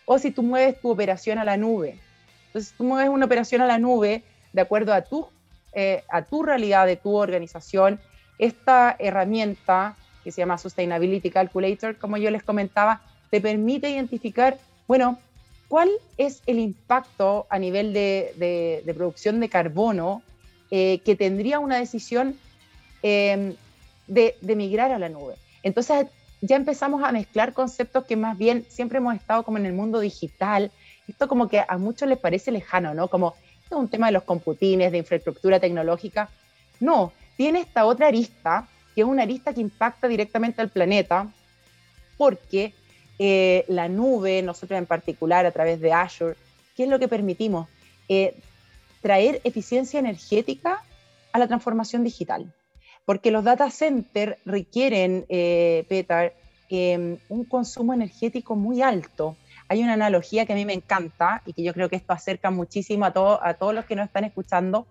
o 0.07 0.17
si 0.17 0.31
tú 0.31 0.41
mueves 0.41 0.81
tu 0.81 0.89
operación 0.89 1.37
a 1.37 1.43
la 1.43 1.55
nube. 1.55 1.99
Entonces, 2.47 2.73
tú 2.75 2.83
mueves 2.83 3.09
una 3.09 3.27
operación 3.27 3.61
a 3.61 3.67
la 3.67 3.77
nube 3.77 4.23
de 4.51 4.61
acuerdo 4.61 4.91
a 4.91 5.03
tu, 5.03 5.27
eh, 5.73 6.03
a 6.09 6.23
tu 6.23 6.41
realidad 6.41 6.87
de 6.87 6.95
tu 6.95 7.15
organización. 7.15 7.99
Esta 8.39 8.95
herramienta 8.97 9.95
que 10.23 10.31
se 10.31 10.41
llama 10.41 10.57
Sustainability 10.57 11.29
Calculator, 11.29 11.97
como 11.97 12.17
yo 12.17 12.31
les 12.31 12.41
comentaba, 12.41 13.01
te 13.29 13.39
permite 13.39 13.91
identificar, 13.91 14.57
bueno, 14.87 15.19
cuál 15.67 15.89
es 16.17 16.41
el 16.47 16.57
impacto 16.57 17.45
a 17.51 17.59
nivel 17.59 17.93
de, 17.93 18.33
de, 18.83 18.93
producción 18.95 19.39
de 19.39 19.49
carbono 19.49 20.23
eh, 20.71 21.01
que 21.05 21.15
tendría 21.15 21.59
una 21.59 21.77
decisión 21.77 22.37
Em, 23.03 23.55
de, 24.07 24.35
migrar 24.41 24.91
a 24.91 24.99
la 24.99 25.09
nube. 25.09 25.35
Entonces 25.61 26.07
ya 26.41 26.55
empezamos 26.55 27.03
a 27.03 27.11
mezclar 27.11 27.53
conceptos 27.53 28.05
que 28.05 28.15
más 28.15 28.37
bien 28.37 28.65
siempre 28.69 28.99
hemos 28.99 29.15
estado 29.15 29.43
como 29.43 29.57
en 29.57 29.65
el 29.65 29.73
mundo 29.73 29.99
digital. 29.99 30.71
Esto 31.07 31.27
como 31.27 31.47
que 31.47 31.63
a 31.67 31.77
muchos 31.77 32.07
les 32.07 32.17
parece 32.17 32.51
lejano, 32.51 32.93
¿no? 32.93 33.07
Como 33.07 33.35
es 33.65 33.71
un 33.71 33.87
tema 33.87 34.07
de 34.07 34.13
los 34.13 34.23
computines, 34.23 34.91
de 34.91 34.99
infraestructura 34.99 35.59
tecnológica. 35.59 36.29
No, 36.79 37.11
tiene 37.37 37.61
esta 37.61 37.85
otra 37.85 38.07
arista, 38.07 38.67
que 38.93 39.01
es 39.01 39.07
una 39.07 39.23
arista 39.23 39.53
que 39.53 39.61
impacta 39.61 40.07
directamente 40.07 40.61
al 40.61 40.69
planeta, 40.69 41.27
porque 42.17 42.73
eh, 43.19 43.65
la 43.67 43.89
nube, 43.89 44.41
nosotros 44.41 44.77
en 44.77 44.85
particular 44.85 45.45
a 45.45 45.51
través 45.51 45.79
de 45.81 45.91
Azure, 45.91 46.35
¿qué 46.75 46.83
es 46.83 46.89
lo 46.89 46.99
que 46.99 47.07
permitimos? 47.07 47.67
Eh, 48.09 48.35
traer 49.01 49.41
eficiencia 49.43 49.99
energética 49.99 50.83
a 51.31 51.39
la 51.39 51.47
transformación 51.47 52.03
digital 52.03 52.51
porque 53.07 53.31
los 53.31 53.45
data 53.45 53.71
centers 53.71 54.35
requieren, 54.43 55.25
eh, 55.29 55.85
Peter, 55.87 56.35
em, 56.69 57.17
un 57.29 57.45
consumo 57.45 57.93
energético 57.93 58.57
muy 58.57 58.81
alto. 58.81 59.37
Hay 59.69 59.81
una 59.81 59.93
analogía 59.93 60.45
que 60.45 60.51
a 60.51 60.57
mí 60.57 60.65
me 60.65 60.73
encanta 60.73 61.41
y 61.45 61.53
que 61.53 61.63
yo 61.63 61.73
creo 61.73 61.87
que 61.87 61.95
esto 61.95 62.11
acerca 62.11 62.51
muchísimo 62.51 63.05
a, 63.05 63.11
todo, 63.13 63.41
a 63.41 63.53
todos 63.53 63.73
los 63.73 63.85
que 63.85 63.95
nos 63.95 64.07
están 64.07 64.25
escuchando. 64.25 64.85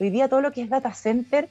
Hoy 0.00 0.08
día 0.08 0.26
todo 0.26 0.40
lo 0.40 0.52
que 0.52 0.62
es 0.62 0.70
data 0.70 0.94
center 0.94 1.50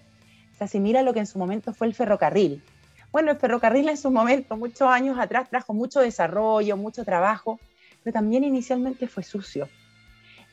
se 0.57 0.63
asimila 0.63 1.01
a 1.01 1.03
lo 1.03 1.13
que 1.13 1.19
en 1.19 1.27
su 1.27 1.37
momento 1.37 1.75
fue 1.75 1.85
el 1.85 1.93
ferrocarril. 1.93 2.63
Bueno, 3.11 3.29
el 3.29 3.37
ferrocarril 3.37 3.87
en 3.87 3.97
su 3.97 4.09
momento, 4.09 4.57
muchos 4.57 4.89
años 4.89 5.19
atrás, 5.19 5.47
trajo 5.47 5.75
mucho 5.75 5.99
desarrollo, 5.99 6.75
mucho 6.75 7.05
trabajo, 7.05 7.59
pero 8.03 8.15
también 8.15 8.43
inicialmente 8.43 9.07
fue 9.07 9.21
sucio. 9.21 9.69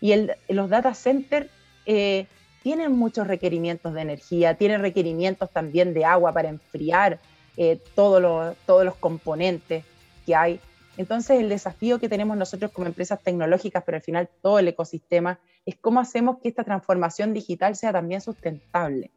Y 0.02 0.12
el, 0.12 0.36
los 0.50 0.68
data 0.68 0.92
centers 0.92 1.48
eh, 1.86 2.26
tienen 2.66 2.90
muchos 2.90 3.28
requerimientos 3.28 3.94
de 3.94 4.00
energía, 4.00 4.54
tienen 4.54 4.80
requerimientos 4.80 5.52
también 5.52 5.94
de 5.94 6.04
agua 6.04 6.32
para 6.32 6.48
enfriar 6.48 7.20
eh, 7.56 7.78
todos 7.94 8.20
los 8.66 8.96
componentes 8.96 9.84
que 10.26 10.34
hay. 10.34 10.58
Entonces 10.96 11.38
el 11.38 11.48
desafío 11.48 12.00
que 12.00 12.08
tenemos 12.08 12.36
nosotros 12.36 12.72
como 12.72 12.88
empresas 12.88 13.22
tecnológicas, 13.22 13.84
pero 13.86 13.98
al 13.98 14.02
final 14.02 14.28
todo 14.42 14.58
el 14.58 14.66
ecosistema, 14.66 15.38
es 15.64 15.76
cómo 15.76 16.00
hacemos 16.00 16.38
que 16.42 16.48
esta 16.48 16.64
transformación 16.64 17.32
digital 17.32 17.76
sea 17.76 17.92
también 17.92 18.20
sustentable. 18.20 19.12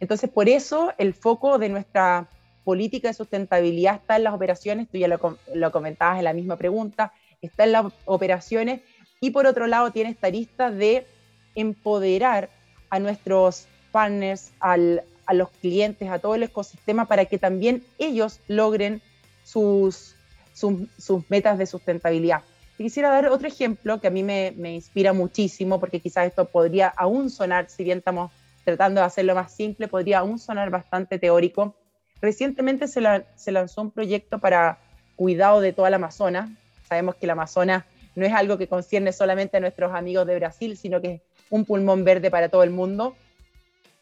Entonces 0.00 0.28
por 0.28 0.48
eso 0.48 0.92
el 0.98 1.14
foco 1.14 1.60
de 1.60 1.68
nuestra 1.68 2.28
política 2.64 3.06
de 3.06 3.14
sustentabilidad 3.14 4.00
está 4.00 4.16
en 4.16 4.24
las 4.24 4.34
operaciones, 4.34 4.88
tú 4.88 4.98
ya 4.98 5.06
lo, 5.06 5.38
lo 5.54 5.70
comentabas 5.70 6.18
en 6.18 6.24
la 6.24 6.32
misma 6.32 6.56
pregunta, 6.56 7.12
está 7.40 7.62
en 7.62 7.70
las 7.70 7.86
operaciones 8.04 8.80
y 9.20 9.30
por 9.30 9.46
otro 9.46 9.68
lado 9.68 9.92
tiene 9.92 10.10
esta 10.10 10.28
lista 10.28 10.72
de 10.72 11.06
empoderar 11.54 12.50
a 12.90 12.98
nuestros 12.98 13.66
partners, 13.92 14.52
a 14.60 14.76
los 14.76 15.50
clientes, 15.60 16.08
a 16.10 16.18
todo 16.18 16.34
el 16.34 16.42
ecosistema 16.42 17.06
para 17.06 17.24
que 17.24 17.38
también 17.38 17.84
ellos 17.98 18.40
logren 18.48 19.00
sus, 19.44 20.14
sus, 20.52 21.28
metas 21.28 21.58
de 21.58 21.66
sustentabilidad. 21.66 22.42
quisiera 22.76 23.10
dar 23.10 23.28
otro 23.28 23.48
ejemplo 23.48 24.00
que 24.00 24.08
a 24.08 24.10
mí 24.10 24.22
me, 24.22 24.52
inspira 24.74 25.12
muchísimo, 25.12 25.80
porque 25.80 26.00
quizás 26.00 26.26
esto 26.26 26.44
podría 26.46 26.88
aún 26.88 27.30
sonar, 27.30 27.68
si 27.68 27.84
bien 27.84 27.98
estamos 27.98 28.30
tratando 28.64 29.00
de 29.00 29.06
hacerlo 29.06 29.34
más 29.34 29.52
simple, 29.52 29.88
podría 29.88 30.20
aún 30.20 30.38
sonar 30.38 30.70
bastante 30.70 31.18
teórico. 31.18 31.74
Recientemente 32.20 32.86
se, 32.86 33.00
se 33.34 33.52
lanzó 33.52 33.82
un 33.82 33.90
proyecto 33.90 34.38
para 34.38 34.78
cuidado 35.16 35.60
de 35.60 35.72
toda 35.72 35.90
la 35.90 35.96
Amazonas. 35.96 36.50
Sabemos 36.88 37.14
que 37.14 37.26
la 37.26 37.32
Amazonas 37.32 37.84
no 38.14 38.26
es 38.26 38.32
algo 38.32 38.58
que 38.58 38.68
concierne 38.68 39.12
solamente 39.12 39.56
a 39.56 39.60
nuestros 39.60 39.94
amigos 39.94 40.26
de 40.26 40.36
Brasil, 40.36 40.76
sino 40.76 41.00
que 41.00 41.22
un 41.50 41.64
pulmón 41.64 42.04
verde 42.04 42.30
para 42.30 42.48
todo 42.48 42.62
el 42.62 42.70
mundo, 42.70 43.16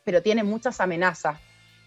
pero 0.04 0.22
tiene 0.22 0.44
muchas 0.44 0.80
amenazas 0.80 1.38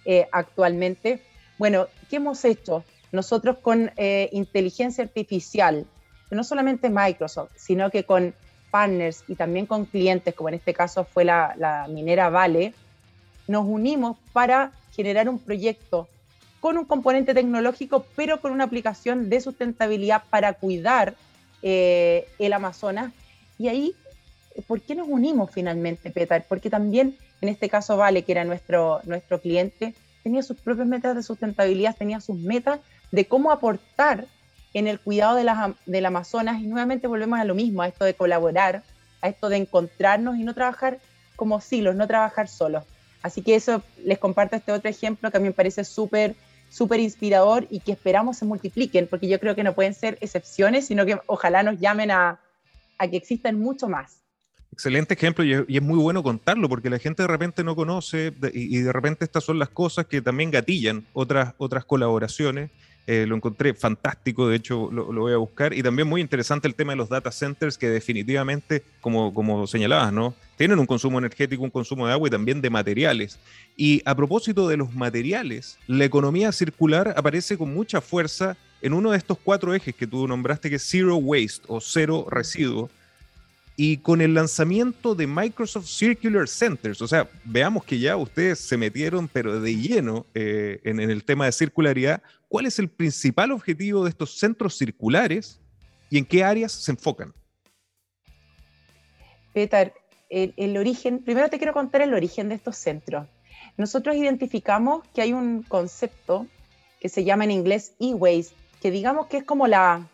eh, 0.06 0.28
actualmente. 0.32 1.22
Bueno, 1.58 1.88
¿qué 2.10 2.18
hemos 2.18 2.44
hecho? 2.44 2.84
Nosotros 3.12 3.58
con 3.62 3.92
eh, 3.98 4.30
inteligencia 4.32 5.04
artificial, 5.04 5.86
no 6.30 6.44
solamente 6.44 6.90
Microsoft, 6.90 7.52
sino 7.56 7.90
que 7.90 8.04
con 8.04 8.34
partners 8.72 9.24
y 9.28 9.36
también 9.36 9.66
con 9.66 9.86
clientes, 9.86 10.34
como 10.34 10.50
en 10.50 10.56
este 10.56 10.74
caso 10.74 11.04
fue 11.04 11.26
la, 11.26 11.54
la 11.58 11.88
minera 11.88 12.30
Vale, 12.30 12.74
nos 13.48 13.66
unimos 13.66 14.18
para 14.34 14.72
generar 14.96 15.30
un 15.30 15.40
proyecto 15.40 16.08
con 16.62 16.78
un 16.78 16.86
componente 16.86 17.34
tecnológico, 17.34 18.06
pero 18.16 18.40
con 18.40 18.52
una 18.52 18.64
aplicación 18.64 19.30
de 19.30 19.42
sustentabilidad 19.42 20.24
para 20.30 20.54
cuidar 20.54 21.16
eh, 21.64 22.28
el 22.40 22.54
Amazonas. 22.54 23.12
Y 23.58 23.68
ahí 23.68 23.96
¿por 24.62 24.82
qué 24.82 24.96
nos 24.96 25.08
unimos 25.08 25.52
finalmente, 25.52 26.12
Petar? 26.12 26.46
Porque 26.48 26.70
también 26.70 27.18
en 27.42 27.50
este 27.50 27.70
caso 27.70 27.98
Vale, 27.98 28.24
que 28.24 28.32
era 28.32 28.44
nuestro, 28.46 29.02
nuestro 29.04 29.42
cliente, 29.42 29.96
tenía 30.24 30.44
sus 30.44 30.58
propias 30.58 30.88
metas 30.88 31.16
de 31.16 31.24
sustentabilidad, 31.24 31.96
tenía 31.98 32.22
sus 32.22 32.38
metas 32.38 32.80
de 33.12 33.26
cómo 33.26 33.52
aportar 33.52 34.26
en 34.74 34.88
el 34.88 35.00
cuidado 35.00 35.36
de 35.36 35.44
las, 35.44 35.72
del 35.86 36.06
Amazonas 36.06 36.62
y 36.62 36.68
nuevamente 36.68 37.08
volvemos 37.08 37.40
a 37.40 37.46
lo 37.46 37.56
mismo, 37.56 37.82
a 37.82 37.88
esto 37.88 38.06
de 38.06 38.14
colaborar, 38.14 38.84
a 39.22 39.28
esto 39.28 39.50
de 39.50 39.58
encontrarnos 39.58 40.38
y 40.38 40.44
no 40.44 40.54
trabajar 40.54 41.00
como 41.36 41.60
silos, 41.60 41.96
no 41.96 42.08
trabajar 42.08 42.48
solos. 42.48 42.86
Así 43.24 43.42
que 43.42 43.56
eso 43.56 43.84
les 44.04 44.20
comparto 44.20 44.56
este 44.56 44.72
otro 44.72 44.90
ejemplo 44.90 45.30
que 45.32 45.38
a 45.38 45.40
mí 45.40 45.48
me 45.48 45.54
parece 45.54 45.84
súper 45.84 46.36
súper 46.70 47.02
inspirador 47.02 47.68
y 47.70 47.82
que 47.82 47.92
esperamos 47.92 48.38
se 48.38 48.46
multipliquen, 48.46 49.06
porque 49.06 49.28
yo 49.28 49.42
creo 49.42 49.56
que 49.56 49.64
no 49.64 49.74
pueden 49.74 49.94
ser 49.94 50.18
excepciones, 50.22 50.88
sino 50.88 51.06
que 51.06 51.20
ojalá 51.28 51.64
nos 51.64 51.78
llamen 51.80 52.12
a, 52.12 52.40
a 52.98 53.08
que 53.10 53.18
existan 53.18 53.60
mucho 53.60 53.90
más. 53.90 54.21
Excelente 54.74 55.14
ejemplo 55.14 55.44
y 55.44 55.76
es, 55.76 55.82
muy 55.82 56.00
bueno 56.00 56.24
contarlo 56.24 56.70
porque 56.70 56.90
la 56.90 56.98
gente 56.98 57.24
de 57.24 57.28
repente 57.28 57.64
no 57.64 57.76
conoce 57.76 58.34
y, 58.54 58.78
de 58.78 58.94
repente 58.94 59.26
estas 59.26 59.44
son 59.44 59.60
las 59.60 59.70
cosas 59.70 60.06
que 60.06 60.22
también 60.22 60.50
gatillan 60.50 61.06
otras, 61.14 61.54
otras 61.58 61.86
colaboraciones. 61.86 62.70
Eh, 63.08 63.26
lo 63.28 63.36
encontré 63.36 63.74
fantástico, 63.74 64.48
de 64.48 64.56
hecho 64.56 64.90
lo, 64.92 65.06
voy 65.12 65.34
a 65.34 65.38
buscar. 65.38 65.74
Y 65.74 65.84
también 65.84 66.08
muy 66.08 66.22
interesante 66.22 66.68
el 66.68 66.76
tema 66.76 66.94
de 66.94 66.98
los 66.98 67.10
data 67.10 67.32
centers 67.32 67.78
que 67.78 67.90
definitivamente, 67.90 68.84
como, 69.02 69.34
como 69.34 69.68
señalabas, 69.68 70.14
¿no? 70.14 70.36
tienen 70.62 70.78
un 70.78 70.86
consumo 70.86 71.18
energético, 71.18 71.64
un 71.64 71.72
consumo 71.72 72.06
de 72.06 72.14
agua 72.14 72.28
y 72.28 72.32
también 72.32 72.62
de 72.62 72.70
materiales. 72.70 73.40
Y 73.76 74.04
a 74.06 74.14
propósito 74.14 74.68
de 74.68 74.78
los 74.78 74.94
materiales, 74.94 75.80
la 75.88 76.06
economía 76.06 76.52
circular 76.52 77.16
aparece 77.18 77.58
con 77.58 77.74
mucha 77.74 78.00
fuerza 78.00 78.56
en 78.80 78.94
uno 78.94 79.10
de 79.10 79.18
estos 79.18 79.40
cuatro 79.44 79.74
ejes 79.74 79.96
que 79.96 80.06
tú 80.06 80.28
nombraste, 80.28 80.70
que 80.70 80.76
es 80.76 80.88
Zero 80.88 81.16
Waste 81.16 81.64
o 81.68 81.82
Cero 81.82 82.28
Residuo 82.30 82.92
y 83.76 83.98
con 83.98 84.22
el 84.22 84.34
lanzamiento 84.34 85.16
de 85.16 85.28
Microsoft 85.28 85.88
Circular 85.88 86.48
Centers, 86.48 87.02
o 87.02 87.08
sea, 87.08 87.30
veamos 87.44 87.84
que 87.84 87.98
ya 87.98 88.18
ustedes 88.18 88.60
se 88.60 88.78
metieron, 88.78 89.28
pero 89.28 89.60
de 89.60 89.76
lleno, 89.76 90.26
eh, 90.34 90.80
en, 90.84 91.00
el 91.00 91.24
tema 91.24 91.46
de 91.46 91.52
circularidad, 91.52 92.22
¿cuál 92.48 92.66
es 92.66 92.80
el 92.80 92.90
principal 92.90 93.52
objetivo 93.52 94.04
de 94.04 94.10
estos 94.10 94.38
centros 94.38 94.78
circulares 94.78 95.60
y 96.10 96.18
en 96.18 96.26
qué 96.26 96.44
áreas 96.44 96.72
se 96.72 96.92
enfocan? 96.92 97.34
Peter, 99.54 99.94
el, 100.30 100.78
origen, 100.78 101.20
primero 101.20 101.50
te 101.50 101.58
quiero 101.58 101.74
contar 101.74 102.02
el 102.02 102.14
origen 102.14 102.50
de 102.50 102.56
estos 102.56 102.78
centros. 102.78 103.28
Nosotros 103.78 104.16
identificamos 104.16 105.04
que 105.14 105.22
hay 105.22 105.34
un 105.34 105.64
concepto 105.64 106.48
que 107.00 107.10
se 107.10 107.24
llama 107.24 107.46
en 107.46 107.52
inglés 107.52 107.94
e-waste, 108.00 108.56
que 108.82 108.92
digamos 108.92 109.28
que 109.28 109.38
es 109.38 109.44
como 109.44 109.68
la, 109.68 110.08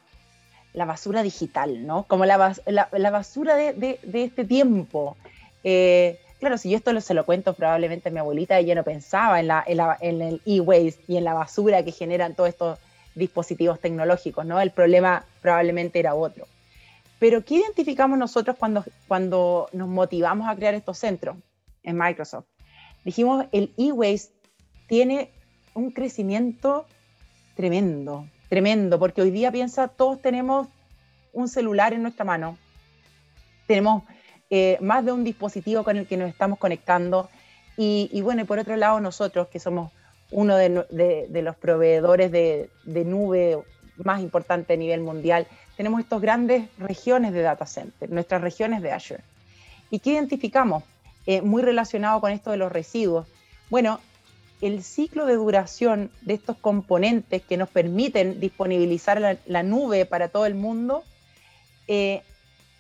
la 0.78 0.86
basura 0.86 1.24
digital, 1.24 1.88
¿no? 1.88 2.04
Como 2.04 2.26
la, 2.26 2.56
la, 2.68 3.10
basura 3.10 3.56
de, 3.56 3.74
de, 3.74 4.24
este 4.24 4.46
tiempo. 4.46 5.18
Eh, 5.64 6.20
claro, 6.40 6.60
si 6.60 6.70
yo 6.70 6.78
esto 6.78 7.02
se 7.02 7.16
lo 7.16 7.26
cuento 7.26 7.56
probablemente 7.56 8.10
a 8.10 8.12
mi 8.12 8.20
abuelita, 8.20 8.60
ella 8.60 8.76
no 8.76 8.84
pensaba 8.84 9.40
en, 9.40 9.48
la, 9.48 9.66
en, 9.68 10.22
el 10.22 10.40
e-waste 10.46 11.04
y 11.08 11.18
en 11.18 11.24
la 11.24 11.34
basura 11.34 11.84
que 11.84 11.92
generan 11.92 12.36
todos 12.36 12.50
estos 12.50 12.78
dispositivos 13.16 13.80
tecnológicos, 13.80 14.46
¿no? 14.46 14.62
El 14.62 14.70
problema 14.70 15.26
probablemente 15.42 15.98
era 15.98 16.14
otro. 16.14 16.46
Pero 17.18 17.44
¿qué 17.44 17.56
identificamos 17.56 18.20
nosotros 18.20 18.56
cuando, 18.60 18.86
cuando 19.08 19.70
nos 19.74 19.88
motivamos 19.88 20.48
a 20.48 20.56
crear 20.56 20.76
estos 20.76 21.00
centros 21.00 21.38
en 21.82 21.98
Microsoft? 21.98 22.46
Dijimos, 23.04 23.48
el 23.52 23.74
e-waste 23.78 24.32
tiene 24.86 25.32
un 25.74 25.90
crecimiento 25.90 26.86
tremendo, 27.56 28.28
tremendo, 28.50 29.00
porque 29.00 29.22
hoy 29.22 29.32
día 29.32 29.52
piensa, 29.52 29.88
todos 29.88 30.22
tenemos 30.22 30.68
un 31.34 31.48
celular 31.48 31.94
en 31.94 32.02
nuestra 32.02 32.26
mano, 32.26 32.58
tenemos 33.68 34.04
eh, 34.50 34.78
más 34.82 35.04
de 35.04 35.12
un 35.12 35.24
dispositivo 35.24 35.84
con 35.84 35.98
el 35.98 36.08
que 36.08 36.18
nos 36.18 36.30
estamos 36.30 36.58
conectando 36.58 37.30
y, 37.80 38.22
bueno, 38.22 38.42
y 38.42 38.46
por 38.46 38.58
otro 38.58 38.76
lado 38.76 39.00
nosotros, 39.00 39.50
que 39.50 39.60
somos 39.60 39.92
uno 40.32 40.58
de, 40.58 40.70
los 41.30 41.56
proveedores 41.58 42.32
de, 42.32 42.70
nube 43.06 43.60
más 43.98 44.20
importante 44.22 44.74
a 44.74 44.78
nivel 44.78 45.02
mundial, 45.02 45.46
tenemos 45.76 46.00
estas 46.00 46.20
grandes 46.20 46.70
regiones 46.80 47.34
de 47.34 47.42
data 47.42 47.68
center, 47.68 48.10
nuestras 48.10 48.42
regiones 48.42 48.82
de 48.82 48.92
Azure. 48.92 49.24
¿Y 49.92 50.00
qué 50.00 50.12
identificamos? 50.12 50.84
Eh, 51.28 51.42
muy 51.42 51.62
relacionado 51.62 52.20
con 52.20 52.32
esto 52.32 52.50
de 52.52 52.58
los 52.58 52.72
residuos. 52.72 53.28
Bueno, 53.70 54.00
el 54.62 54.84
ciclo 54.84 55.26
de 55.26 55.36
duración 55.36 56.10
de 56.22 56.34
estos 56.34 56.58
componentes 56.58 57.42
que 57.44 57.58
nos 57.58 57.70
permiten 57.70 58.40
disponibilizar 58.40 59.40
la, 59.46 59.64
nube 59.64 60.06
para 60.06 60.30
todo 60.30 60.46
el 60.46 60.56
mundo 60.56 61.04
eh, 61.88 62.22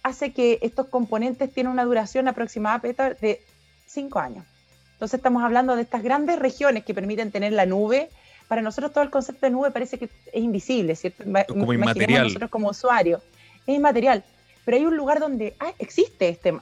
hace 0.03 0.33
que 0.33 0.59
estos 0.61 0.87
componentes 0.87 1.51
tienen 1.53 1.71
una 1.71 1.85
duración 1.85 2.27
aproximada 2.27 2.79
de 2.79 3.41
5 3.85 4.19
años. 4.19 4.45
Entonces 4.93 5.19
estamos 5.19 5.43
hablando 5.43 5.75
de 5.75 5.83
estas 5.83 6.01
grandes 6.01 6.39
regiones 6.39 6.83
que 6.83 6.93
permiten 6.93 7.29
tener 7.31 7.53
la 7.53 7.67
nube. 7.67 8.09
Para 8.47 8.61
nosotros 8.61 8.91
todo 8.91 9.03
el 9.03 9.11
concepto 9.11 9.45
de 9.45 9.51
nube 9.51 9.69
parece 9.69 9.99
que 9.99 10.05
es 10.05 10.41
invisible, 10.41 10.95
¿cierto? 10.95 11.23
Como 11.47 11.71
inmaterial. 11.73 12.23
Nosotros 12.23 12.49
como 12.49 12.69
usuarios. 12.69 13.21
Es 13.67 13.75
inmaterial. 13.75 14.23
Pero 14.65 14.77
hay 14.77 14.85
un 14.85 14.97
lugar 14.97 15.19
donde 15.19 15.55
ah, 15.59 15.71
existe 15.77 16.29
este, 16.29 16.57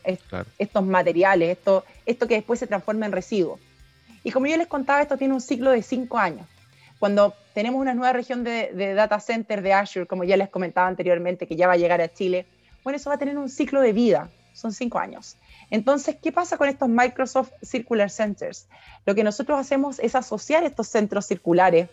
estos 0.60 0.86
materiales, 0.86 1.58
esto, 1.58 1.86
esto 2.06 2.28
que 2.28 2.36
después 2.36 2.60
se 2.60 2.68
transforma 2.68 3.06
en 3.06 3.14
residuos. 3.14 3.60
Y 4.26 4.32
como 4.32 4.48
yo 4.48 4.58
les 4.58 4.66
contaba, 4.66 5.04
esto 5.04 5.18
tiene 5.18 5.36
un 5.36 5.40
ciclo 5.40 5.70
de 5.70 5.84
cinco 5.84 6.18
años. 6.18 6.48
Cuando 6.98 7.36
tenemos 7.54 7.80
una 7.80 7.94
nueva 7.94 8.12
región 8.12 8.44
de, 8.44 8.94
data 8.96 9.20
center 9.20 9.62
de 9.62 9.72
Azure, 9.72 10.08
como 10.08 10.24
ya 10.24 10.36
les 10.36 10.50
comentaba 10.50 10.88
anteriormente, 10.88 11.46
que 11.46 11.56
ya 11.56 11.68
va 11.68 11.74
a 11.74 11.78
llegar 11.78 12.02
a 12.02 12.12
Chile, 12.12 12.48
bueno, 12.84 12.98
eso 12.98 13.12
va 13.12 13.18
a 13.18 13.20
tener 13.20 13.38
un 13.38 13.50
ciclo 13.50 13.82
de 13.82 13.94
vida, 13.94 14.32
son 14.54 14.74
cinco 14.74 14.98
años. 14.98 15.38
Entonces, 15.70 16.16
¿qué 16.20 16.32
pasa 16.32 16.58
con 16.58 16.68
estos 16.68 16.90
Microsoft 16.90 17.52
Circular 17.62 18.10
Centers? 18.10 18.68
Lo 19.06 19.14
que 19.14 19.24
nosotros 19.24 19.60
hacemos 19.60 20.00
es 20.00 20.16
asociar 20.16 20.64
estos 20.64 20.88
centros 20.88 21.28
circulares 21.28 21.88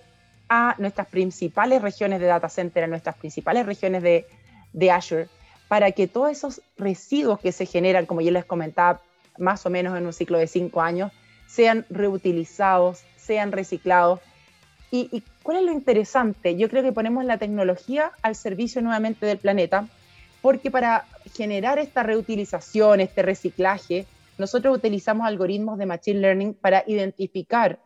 a 0.49 0.75
nuestras 0.79 1.09
principales 1.09 1.83
regiones 1.83 2.19
de 2.19 2.29
data 2.29 2.49
center, 2.49 2.85
a 2.85 2.87
nuestras 2.87 3.17
principales 3.17 3.67
regiones 3.67 4.03
de, 4.03 4.27
de 4.73 4.91
Azure, 4.91 5.29
para 5.69 5.93
que 5.93 6.09
todos 6.09 6.31
esos 6.31 6.63
residuos 6.79 7.41
que 7.41 7.53
se 7.53 7.67
generan, 7.67 8.07
como 8.07 8.23
ya 8.23 8.31
les 8.31 8.47
comentaba, 8.47 9.03
más 9.37 9.67
o 9.67 9.71
menos 9.71 9.99
en 9.99 10.07
un 10.07 10.15
ciclo 10.15 10.39
de 10.39 10.47
cinco 10.47 10.81
años, 10.81 11.13
sean 11.53 11.85
reutilizados, 11.91 13.05
sean 13.17 13.53
reciclados. 13.53 14.21
¿Y, 14.91 15.23
cuál 15.43 15.59
es 15.59 15.65
lo 15.65 15.73
interesante? 15.73 16.57
Yo 16.57 16.69
creo 16.69 16.83
que 16.83 16.93
ponemos 16.93 17.25
la 17.25 17.39
tecnología 17.39 18.13
al 18.23 18.35
servicio 18.35 18.81
nuevamente 18.81 19.27
del 19.27 19.39
planeta, 19.39 19.89
porque 20.41 20.71
para 20.71 21.07
generar 21.35 21.79
esta 21.79 22.03
reutilización, 22.03 23.01
este 23.01 23.23
reciclaje, 23.23 24.07
nosotros 24.39 24.77
utilizamos 24.77 25.27
algoritmos 25.27 25.79
de 25.79 25.87
Machine 25.87 26.21
Learning 26.21 26.55
para 26.55 26.85
identificar 26.87 27.79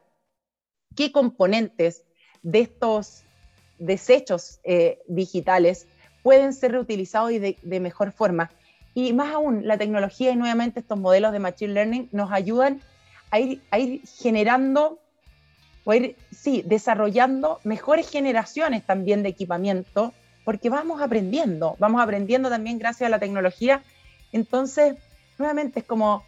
qué 0.95 1.13
componentes 1.13 2.05
de 2.43 2.61
estos 2.61 3.25
desechos 3.79 4.61
eh, 4.65 5.01
digitales 5.07 5.87
pueden 6.23 6.53
ser 6.53 6.73
reutilizados 6.73 7.31
de, 7.31 7.81
mejor 7.81 8.13
forma. 8.13 8.51
Y 8.95 9.13
más 9.13 9.33
aún, 9.35 9.67
la 9.67 9.77
tecnología 9.77 10.31
y 10.31 10.37
nuevamente 10.37 10.81
estos 10.81 10.99
modelos 10.99 11.33
de 11.33 11.39
Machine 11.41 11.73
Learning 11.73 12.09
nos 12.13 12.33
ayudan 12.33 12.81
a 13.31 13.39
ir, 13.41 14.03
generando 14.21 14.99
o 15.85 15.95
ir, 15.95 16.17
sí, 16.33 16.63
desarrollando 16.67 17.61
mejores 17.65 18.11
generaciones 18.11 18.85
también 18.85 19.23
de 19.23 19.29
equipamiento, 19.29 20.13
porque 20.45 20.71
vamos 20.71 21.01
aprendiendo, 21.01 21.77
vamos 21.79 22.03
aprendiendo 22.03 22.49
también 22.49 22.79
gracias 22.79 23.07
a 23.07 23.11
la 23.11 23.19
tecnología. 23.19 23.83
Entonces, 24.33 24.97
nuevamente 25.39 25.81
es 25.81 25.87
como 25.87 26.25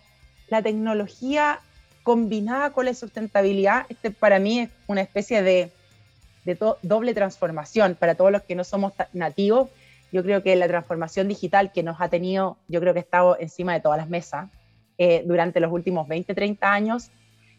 la 0.49 0.63
tecnología 0.63 1.61
combinada 2.03 2.71
con 2.71 2.87
la 2.87 2.95
sustentabilidad, 2.95 3.87
este 3.89 4.11
para 4.11 4.39
mí 4.39 4.61
es 4.61 4.71
una 4.87 5.03
especie 5.03 5.43
de, 5.43 5.71
de 6.45 6.59
doble 6.83 7.13
transformación 7.15 7.97
para 7.99 8.15
todos 8.15 8.33
los 8.33 8.43
que 8.43 8.55
no 8.55 8.65
somos 8.65 8.93
nativos. 9.13 9.69
Yo 10.11 10.23
creo 10.23 10.43
que 10.43 10.57
la 10.57 10.67
transformación 10.69 11.29
digital 11.29 11.71
que 11.71 11.83
nos 11.83 12.01
ha 12.01 12.09
tenido, 12.09 12.57
yo 12.69 12.81
creo 12.81 12.95
que 12.95 13.01
ha 13.01 13.03
estado 13.03 13.37
encima 13.39 13.75
de 13.75 13.81
todas 13.81 13.99
las 13.99 14.09
mesas, 14.09 14.49
eh, 14.99 15.23
durante 15.25 15.61
los 15.61 15.73
últimos 15.73 16.09
20, 16.09 16.35
30 16.35 16.73
años. 16.73 17.11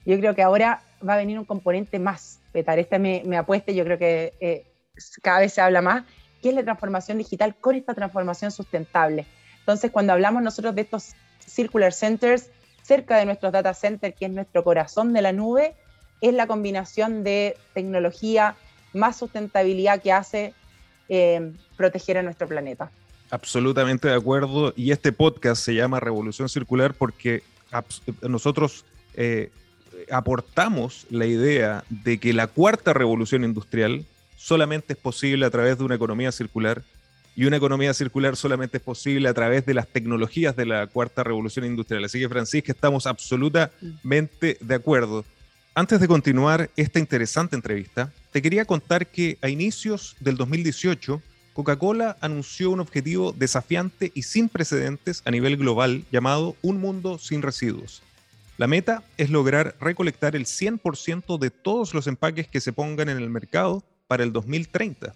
Yo 0.05 0.17
creo 0.19 0.35
que 0.35 0.43
ahora 0.43 0.81
va 1.07 1.13
a 1.13 1.17
venir 1.17 1.39
un 1.39 1.45
componente 1.45 1.99
más, 1.99 2.39
Petar, 2.51 2.79
esta 2.79 2.99
me, 2.99 3.23
me 3.25 3.37
apuesta, 3.37 3.71
yo 3.71 3.83
creo 3.83 3.97
que 3.97 4.33
eh, 4.39 4.65
cada 5.21 5.39
vez 5.39 5.53
se 5.53 5.61
habla 5.61 5.81
más, 5.81 6.03
que 6.41 6.49
es 6.49 6.55
la 6.55 6.63
transformación 6.63 7.17
digital 7.17 7.55
con 7.55 7.75
esta 7.75 7.93
transformación 7.93 8.51
sustentable. 8.51 9.25
Entonces, 9.59 9.91
cuando 9.91 10.13
hablamos 10.13 10.41
nosotros 10.41 10.75
de 10.75 10.81
estos 10.81 11.13
circular 11.39 11.93
centers, 11.93 12.49
cerca 12.81 13.17
de 13.17 13.25
nuestros 13.25 13.51
data 13.51 13.73
centers, 13.73 14.15
que 14.15 14.25
es 14.25 14.31
nuestro 14.31 14.63
corazón 14.63 15.13
de 15.13 15.21
la 15.21 15.31
nube, 15.31 15.75
es 16.21 16.33
la 16.33 16.47
combinación 16.47 17.23
de 17.23 17.55
tecnología 17.73 18.55
más 18.93 19.17
sustentabilidad 19.17 20.01
que 20.01 20.11
hace 20.11 20.53
eh, 21.07 21.53
proteger 21.77 22.17
a 22.17 22.23
nuestro 22.23 22.47
planeta. 22.47 22.91
Absolutamente 23.31 24.07
de 24.07 24.15
acuerdo. 24.15 24.73
Y 24.75 24.91
este 24.91 25.11
podcast 25.11 25.63
se 25.63 25.75
llama 25.75 25.99
Revolución 25.99 26.49
Circular 26.49 26.93
porque 26.93 27.43
nosotros 28.27 28.85
eh, 29.13 29.51
aportamos 30.11 31.05
la 31.09 31.25
idea 31.25 31.83
de 31.89 32.19
que 32.19 32.33
la 32.33 32.47
cuarta 32.47 32.93
revolución 32.93 33.43
industrial 33.43 34.05
solamente 34.35 34.93
es 34.93 34.99
posible 34.99 35.45
a 35.45 35.49
través 35.49 35.77
de 35.77 35.83
una 35.83 35.95
economía 35.95 36.31
circular 36.31 36.83
y 37.35 37.45
una 37.45 37.57
economía 37.57 37.93
circular 37.93 38.35
solamente 38.35 38.77
es 38.77 38.83
posible 38.83 39.29
a 39.29 39.33
través 39.33 39.65
de 39.65 39.73
las 39.73 39.87
tecnologías 39.87 40.55
de 40.55 40.65
la 40.65 40.87
cuarta 40.87 41.23
revolución 41.23 41.65
industrial. 41.65 42.03
Así 42.03 42.19
que 42.19 42.27
Francisca, 42.27 42.71
estamos 42.71 43.05
absolutamente 43.05 44.57
de 44.59 44.75
acuerdo. 44.75 45.23
Antes 45.75 45.99
de 45.99 46.07
continuar 46.07 46.69
esta 46.75 46.99
interesante 46.99 47.55
entrevista, 47.55 48.11
te 48.31 48.41
quería 48.41 48.65
contar 48.65 49.07
que 49.07 49.37
a 49.41 49.49
inicios 49.49 50.17
del 50.19 50.35
2018 50.35 51.21
Coca-Cola 51.59 52.15
anunció 52.21 52.71
un 52.71 52.79
objetivo 52.79 53.33
desafiante 53.33 54.13
y 54.15 54.23
sin 54.23 54.47
precedentes 54.47 55.21
a 55.25 55.31
nivel 55.31 55.57
global 55.57 56.05
llamado 56.09 56.55
Un 56.61 56.79
Mundo 56.79 57.19
sin 57.19 57.41
Residuos. 57.41 58.01
La 58.57 58.65
meta 58.65 59.03
es 59.17 59.29
lograr 59.29 59.75
recolectar 59.81 60.37
el 60.37 60.45
100% 60.45 61.37
de 61.37 61.49
todos 61.49 61.93
los 61.93 62.07
empaques 62.07 62.47
que 62.47 62.61
se 62.61 62.71
pongan 62.71 63.09
en 63.09 63.17
el 63.17 63.29
mercado 63.29 63.83
para 64.07 64.23
el 64.23 64.31
2030. 64.31 65.13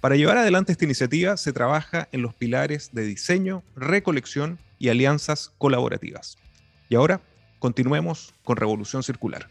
Para 0.00 0.16
llevar 0.16 0.38
adelante 0.38 0.72
esta 0.72 0.86
iniciativa 0.86 1.36
se 1.36 1.52
trabaja 1.52 2.08
en 2.10 2.22
los 2.22 2.34
pilares 2.34 2.90
de 2.92 3.04
diseño, 3.04 3.62
recolección 3.76 4.58
y 4.80 4.88
alianzas 4.88 5.52
colaborativas. 5.56 6.36
Y 6.88 6.96
ahora 6.96 7.20
continuemos 7.60 8.34
con 8.42 8.56
Revolución 8.56 9.04
Circular. 9.04 9.48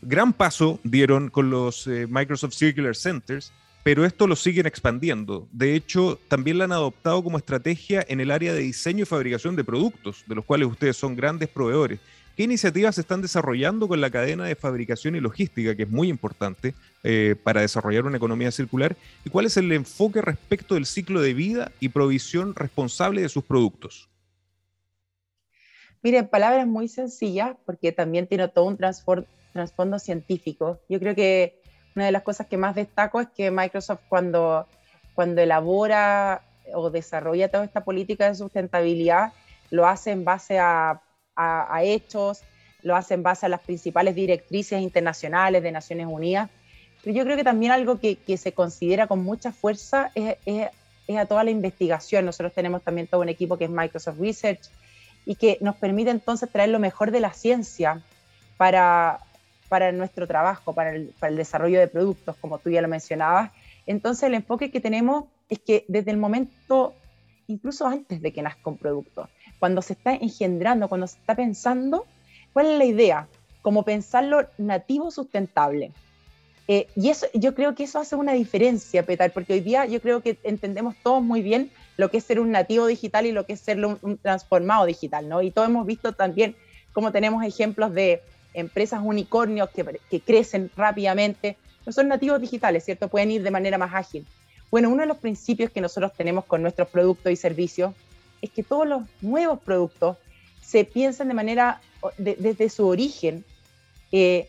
Gran 0.00 0.32
paso 0.32 0.80
dieron 0.82 1.30
con 1.30 1.48
los 1.48 1.86
eh, 1.86 2.08
Microsoft 2.10 2.54
Circular 2.54 2.96
Centers 2.96 3.52
pero 3.82 4.04
esto 4.04 4.26
lo 4.26 4.36
siguen 4.36 4.66
expandiendo. 4.66 5.48
De 5.50 5.74
hecho, 5.74 6.18
también 6.28 6.58
la 6.58 6.64
han 6.64 6.72
adoptado 6.72 7.22
como 7.22 7.38
estrategia 7.38 8.04
en 8.08 8.20
el 8.20 8.30
área 8.30 8.52
de 8.52 8.60
diseño 8.60 9.02
y 9.02 9.06
fabricación 9.06 9.56
de 9.56 9.64
productos, 9.64 10.24
de 10.26 10.36
los 10.36 10.44
cuales 10.44 10.68
ustedes 10.68 10.96
son 10.96 11.16
grandes 11.16 11.48
proveedores. 11.48 11.98
¿Qué 12.36 12.44
iniciativas 12.44 12.94
se 12.94 13.02
están 13.02 13.20
desarrollando 13.20 13.88
con 13.88 14.00
la 14.00 14.10
cadena 14.10 14.44
de 14.44 14.54
fabricación 14.54 15.16
y 15.16 15.20
logística, 15.20 15.74
que 15.74 15.82
es 15.82 15.90
muy 15.90 16.08
importante 16.08 16.74
eh, 17.02 17.36
para 17.42 17.60
desarrollar 17.60 18.06
una 18.06 18.16
economía 18.16 18.50
circular? 18.50 18.96
¿Y 19.24 19.30
cuál 19.30 19.46
es 19.46 19.56
el 19.58 19.70
enfoque 19.72 20.22
respecto 20.22 20.74
del 20.74 20.86
ciclo 20.86 21.20
de 21.20 21.34
vida 21.34 21.72
y 21.78 21.90
provisión 21.90 22.54
responsable 22.54 23.20
de 23.20 23.28
sus 23.28 23.44
productos? 23.44 24.08
Mire, 26.02 26.24
palabras 26.24 26.66
muy 26.66 26.88
sencillas, 26.88 27.54
porque 27.66 27.92
también 27.92 28.26
tiene 28.26 28.48
todo 28.48 28.64
un 28.64 28.78
trasfondo 28.78 29.98
científico. 29.98 30.80
Yo 30.88 30.98
creo 30.98 31.14
que 31.14 31.61
una 31.94 32.06
de 32.06 32.12
las 32.12 32.22
cosas 32.22 32.46
que 32.46 32.56
más 32.56 32.74
destaco 32.74 33.20
es 33.20 33.28
que 33.28 33.50
Microsoft 33.50 34.00
cuando, 34.08 34.66
cuando 35.14 35.40
elabora 35.40 36.42
o 36.74 36.90
desarrolla 36.90 37.50
toda 37.50 37.64
esta 37.64 37.84
política 37.84 38.28
de 38.28 38.34
sustentabilidad, 38.34 39.32
lo 39.70 39.86
hace 39.86 40.10
en 40.10 40.24
base 40.24 40.58
a 40.58 41.00
a, 41.36 41.82
hechos, 41.82 42.42
lo 42.82 42.96
hace 42.96 43.14
en 43.14 43.22
base 43.22 43.46
a 43.46 43.48
las 43.48 43.60
principales 43.60 44.14
directrices 44.14 44.80
internacionales 44.80 45.62
de 45.62 45.72
Naciones 45.72 46.06
Unidas. 46.08 46.50
Pero 47.02 47.16
yo 47.16 47.24
creo 47.24 47.36
que 47.36 47.44
también 47.44 47.72
algo 47.72 47.98
que, 47.98 48.18
se 48.36 48.52
considera 48.52 49.06
con 49.06 49.22
mucha 49.22 49.52
fuerza 49.52 50.10
es, 50.14 50.36
a 51.16 51.26
toda 51.26 51.44
la 51.44 51.50
investigación. 51.50 52.24
Nosotros 52.24 52.52
tenemos 52.54 52.82
también 52.82 53.06
todo 53.06 53.20
un 53.20 53.28
equipo 53.28 53.58
que 53.58 53.64
es 53.64 53.70
Microsoft 53.70 54.18
Research 54.18 54.70
y 55.24 55.34
que 55.34 55.58
nos 55.60 55.76
permite 55.76 56.10
entonces 56.10 56.50
traer 56.50 56.70
lo 56.70 56.78
mejor 56.78 57.10
de 57.10 57.20
la 57.20 57.32
ciencia 57.32 58.02
para, 58.56 59.18
para 59.72 59.90
nuestro 59.90 60.26
trabajo, 60.26 60.74
para 60.74 60.94
el, 60.94 61.14
para 61.18 61.30
el 61.30 61.38
desarrollo 61.38 61.80
de 61.80 61.88
productos, 61.88 62.36
como 62.42 62.58
tú 62.58 62.68
ya 62.68 62.82
lo 62.82 62.88
mencionabas. 62.88 63.52
Entonces 63.86 64.24
el 64.24 64.34
enfoque 64.34 64.70
que 64.70 64.82
tenemos 64.82 65.24
es 65.48 65.60
que 65.60 65.86
desde 65.88 66.10
el 66.10 66.18
momento, 66.18 66.92
incluso 67.46 67.86
antes 67.86 68.20
de 68.20 68.34
que 68.34 68.42
nazca 68.42 68.68
un 68.68 68.76
producto, 68.76 69.30
cuando 69.58 69.80
se 69.80 69.94
está 69.94 70.12
engendrando, 70.12 70.90
cuando 70.90 71.06
se 71.06 71.18
está 71.18 71.34
pensando, 71.34 72.04
¿cuál 72.52 72.66
es 72.66 72.76
la 72.76 72.84
idea? 72.84 73.28
Como 73.62 73.82
pensarlo 73.82 74.46
nativo 74.58 75.10
sustentable. 75.10 75.92
Eh, 76.68 76.88
y 76.94 77.08
eso, 77.08 77.24
yo 77.32 77.54
creo 77.54 77.74
que 77.74 77.84
eso 77.84 77.98
hace 77.98 78.14
una 78.14 78.34
diferencia, 78.34 79.06
Petar, 79.06 79.32
porque 79.32 79.54
hoy 79.54 79.60
día 79.60 79.86
yo 79.86 80.02
creo 80.02 80.20
que 80.20 80.36
entendemos 80.42 80.96
todos 81.02 81.22
muy 81.22 81.40
bien 81.40 81.70
lo 81.96 82.10
que 82.10 82.18
es 82.18 82.24
ser 82.24 82.40
un 82.40 82.50
nativo 82.50 82.84
digital 82.84 83.24
y 83.24 83.32
lo 83.32 83.46
que 83.46 83.54
es 83.54 83.60
ser 83.60 83.82
un, 83.82 84.18
transformado 84.18 84.84
digital, 84.84 85.30
¿no? 85.30 85.40
Y 85.40 85.50
todos 85.50 85.70
hemos 85.70 85.86
visto 85.86 86.12
también 86.12 86.56
cómo 86.92 87.10
tenemos 87.10 87.42
ejemplos 87.42 87.94
de 87.94 88.20
empresas 88.54 89.00
unicornios 89.02 89.70
que, 89.70 90.00
que 90.10 90.20
crecen 90.20 90.70
rápidamente, 90.76 91.56
no 91.86 91.92
son 91.92 92.08
nativos 92.08 92.40
digitales, 92.40 92.84
¿cierto? 92.84 93.08
Pueden 93.08 93.30
ir 93.30 93.42
de 93.42 93.50
manera 93.50 93.78
más 93.78 93.94
ágil. 93.94 94.26
Bueno, 94.70 94.88
uno 94.88 95.02
de 95.02 95.08
los 95.08 95.18
principios 95.18 95.70
que 95.70 95.80
nosotros 95.80 96.12
tenemos 96.16 96.44
con 96.44 96.62
nuestros 96.62 96.88
productos 96.88 97.32
y 97.32 97.36
servicios 97.36 97.94
es 98.40 98.50
que 98.50 98.62
todos 98.62 98.86
los 98.86 99.02
nuevos 99.20 99.60
productos 99.60 100.16
se 100.62 100.84
piensan 100.84 101.28
de 101.28 101.34
manera, 101.34 101.80
desde 102.18 102.68
su 102.68 102.86
origen, 102.86 103.44
eh, 104.10 104.48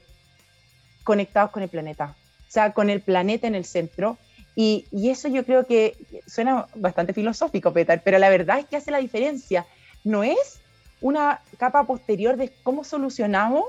conectados 1.03 1.51
con 1.51 1.63
el 1.63 1.69
planeta, 1.69 2.15
o 2.47 2.51
sea, 2.51 2.73
con 2.73 2.89
el 2.89 3.01
planeta 3.01 3.47
en 3.47 3.55
el 3.55 3.65
centro. 3.65 4.17
Y, 4.55 4.85
eso 5.09 5.27
yo 5.27 5.45
creo 5.45 5.65
que 5.65 5.97
suena 6.27 6.67
bastante 6.75 7.13
filosófico, 7.13 7.73
Petar, 7.73 8.01
pero 8.03 8.19
la 8.19 8.29
verdad 8.29 8.59
es 8.59 8.65
que 8.65 8.77
hace 8.77 8.91
la 8.91 8.99
diferencia. 8.99 9.65
No 10.03 10.23
es 10.23 10.59
una 11.01 11.41
capa 11.57 11.85
posterior 11.85 12.37
de 12.37 12.51
cómo 12.63 12.83
solucionamos 12.83 13.65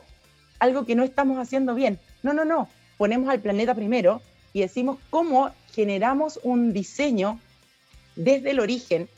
algo 0.58 0.84
que 0.84 0.94
no 0.94 1.02
estamos 1.02 1.38
haciendo 1.38 1.74
bien. 1.74 1.98
No, 2.22 2.32
no, 2.32 2.44
no. 2.44 2.68
Ponemos 2.96 3.28
al 3.28 3.40
planeta 3.40 3.74
primero 3.74 4.22
y 4.52 4.60
decimos 4.60 4.98
cómo 5.10 5.50
generamos 5.72 6.38
un 6.42 6.72
diseño 6.72 7.40
desde 8.16 8.50
el 8.50 8.60
origen 8.60 9.08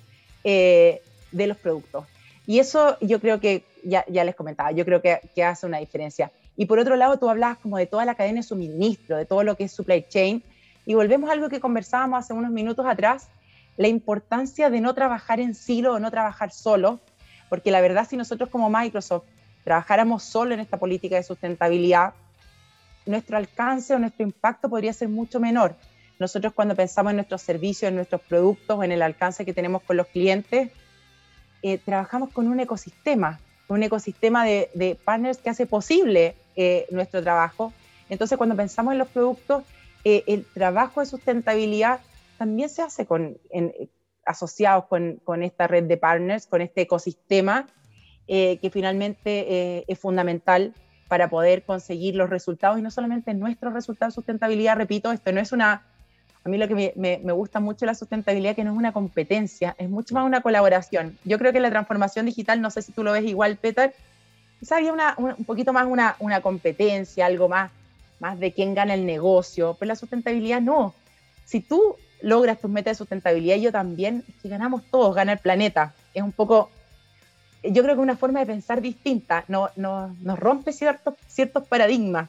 eh, 0.45 1.03
de 1.33 1.47
los 1.47 1.57
productos. 1.57 2.07
Y 2.47 2.59
eso 2.61 2.97
yo 3.01 3.21
creo 3.21 3.41
que, 3.41 3.65
ya, 3.85 4.05
ya 4.09 4.25
les 4.25 4.35
comentaba, 4.35 4.73
yo 4.73 4.85
creo 4.85 5.03
que, 5.03 5.21
que, 5.35 5.45
hace 5.45 5.67
una 5.67 5.79
diferencia. 5.79 6.31
Y 6.57 6.67
por 6.67 6.79
otro 6.79 6.97
lado, 6.97 7.19
tú 7.19 7.29
hablabas 7.29 7.59
como 7.59 7.77
de 7.77 7.87
toda 7.87 8.05
la 8.05 8.15
cadena 8.15 8.37
de 8.37 8.43
suministro, 8.45 9.17
de 9.17 9.27
todo 9.27 9.43
lo 9.43 9.57
que 9.57 9.65
es 9.65 9.73
supply 9.73 10.07
chain, 10.09 10.43
y 10.87 10.95
volvemos 10.95 11.29
a 11.29 11.33
algo 11.33 11.49
que 11.49 11.61
conversábamos 11.61 12.21
hace 12.21 12.33
unos 12.33 12.51
minutos 12.51 12.87
atrás, 12.87 13.29
la 13.77 13.89
importancia 13.89 14.71
de 14.71 14.81
no 14.81 14.95
trabajar 14.95 15.41
en 15.41 15.55
silo 15.55 15.95
o 15.95 15.99
no 15.99 16.11
trabajar 16.11 16.53
solo, 16.53 17.01
porque 17.49 17.71
la 17.71 17.81
verdad 17.81 18.07
si 18.09 18.17
nosotros 18.17 18.49
como 18.49 18.71
Microsoft 18.71 19.25
trabajáramos 19.67 20.23
solo 20.23 20.55
en 20.55 20.61
esta 20.61 20.77
política 20.77 21.17
de 21.17 21.25
sustentabilidad, 21.25 22.15
nuestro 23.05 23.37
alcance 23.37 23.93
o 23.95 23.99
nuestro 23.99 24.25
impacto 24.25 24.69
podría 24.69 24.93
ser 24.93 25.09
mucho 25.09 25.41
menor. 25.41 25.75
Nosotros 26.21 26.53
cuando 26.53 26.77
pensamos 26.77 27.11
en 27.11 27.17
nuestros 27.17 27.43
servicios, 27.43 27.89
en 27.89 27.97
nuestros 27.97 28.21
productos, 28.21 28.85
en 28.85 28.93
el 28.93 29.03
alcance 29.03 29.45
que 29.45 29.53
tenemos 29.53 29.83
con 29.83 29.97
los 29.97 30.07
clientes, 30.07 30.71
eh, 31.63 31.79
trabajamos 31.79 32.31
con 32.31 32.47
un 32.47 32.61
ecosistema, 32.61 33.41
un 33.67 33.83
ecosistema 33.83 34.45
de, 34.45 35.01
partners 35.05 35.39
que 35.39 35.51
hace 35.51 35.67
posible 35.67 36.37
eh, 36.55 36.87
nuestro 36.93 37.21
trabajo. 37.21 37.73
Entonces, 38.09 38.39
cuando 38.39 38.55
pensamos 38.55 38.93
en 38.93 38.99
los 38.99 39.09
productos, 39.09 39.65
eh, 40.05 40.23
el 40.29 40.45
trabajo 40.45 41.01
de 41.01 41.07
sustentabilidad 41.07 41.99
también 42.39 42.69
se 42.69 42.83
hace 42.83 43.05
con, 43.05 43.37
con, 45.25 45.43
esta 45.43 45.67
red 45.67 45.85
de 45.89 45.97
partners, 45.97 46.47
con 46.47 46.61
este 46.61 46.83
ecosistema 46.83 47.67
que 48.27 48.71
finalmente 48.73 49.85
es 49.91 49.99
fundamental 49.99 50.75
para 51.09 51.31
poder 51.31 51.63
conseguir 51.63 52.17
los 52.17 52.29
resultados 52.29 52.79
y 52.79 52.83
no 52.83 52.91
solamente 52.91 53.33
nuestros 53.35 53.73
resultados 53.73 54.15
de 54.15 54.17
sustentabilidad, 54.17 54.77
repito, 54.77 55.13
esto 55.13 55.31
no 55.33 55.41
es 55.41 55.53
una 55.53 55.83
a 56.47 56.49
mí 56.49 56.59
lo 56.59 56.69
que 56.69 56.93
me, 56.95 57.21
me, 57.25 57.33
gusta 57.33 57.59
mucho 57.59 57.87
la 57.87 57.95
sustentabilidad 57.97 58.55
que 58.55 58.63
no 58.63 58.71
es 58.71 58.79
una 58.79 58.93
competencia, 58.93 59.75
es 59.79 59.91
mucho 59.91 60.15
más 60.15 60.25
una 60.25 60.43
colaboración. 60.43 61.19
Yo 61.25 61.41
creo 61.41 61.53
que 61.53 61.59
la 61.59 61.71
transformación 61.71 62.25
digital, 62.25 62.61
no 62.61 62.71
sé 62.71 62.83
si 62.83 62.93
tú 62.93 63.03
lo 63.03 63.11
ves 63.11 63.25
igual, 63.25 63.57
Peter, 63.57 63.93
quizá 64.61 64.77
había 64.77 64.93
una, 64.93 65.17
un 65.19 65.45
poquito 65.45 65.73
más 65.73 65.89
una, 65.89 66.15
una 66.21 66.41
competencia, 66.43 67.27
algo 67.27 67.49
más, 67.49 67.73
más 68.21 68.39
de 68.39 68.53
quién 68.53 68.77
gana 68.77 68.95
el 68.95 69.07
negocio, 69.07 69.77
pero 69.77 69.89
la 69.89 69.97
sustentabilidad 69.97 70.61
no. 70.61 70.95
Si 71.45 71.59
tú 71.59 71.97
logras 72.21 72.61
tus 72.61 72.71
metas 72.71 72.93
de 72.93 72.99
sustentabilidad, 72.99 73.57
yo 73.57 73.73
también, 73.73 74.23
es 74.29 74.35
que 74.41 74.49
ganamos 74.49 74.85
todos, 74.89 75.17
gana 75.17 75.33
el 75.33 75.39
planeta. 75.41 75.95
Es 76.15 76.23
un 76.23 76.31
poco, 76.31 76.71
yo 77.63 77.83
creo 77.83 77.95
que 77.95 78.01
una 78.01 78.17
forma 78.17 78.41
de 78.41 78.47
pensar 78.47 78.81
distinta, 78.81 79.45
no, 79.49 79.71
no, 79.77 80.15
nos 80.21 80.39
rompe 80.39 80.73
ciertos, 80.73 81.15
ciertos 81.27 81.67
paradigmas. 81.67 82.29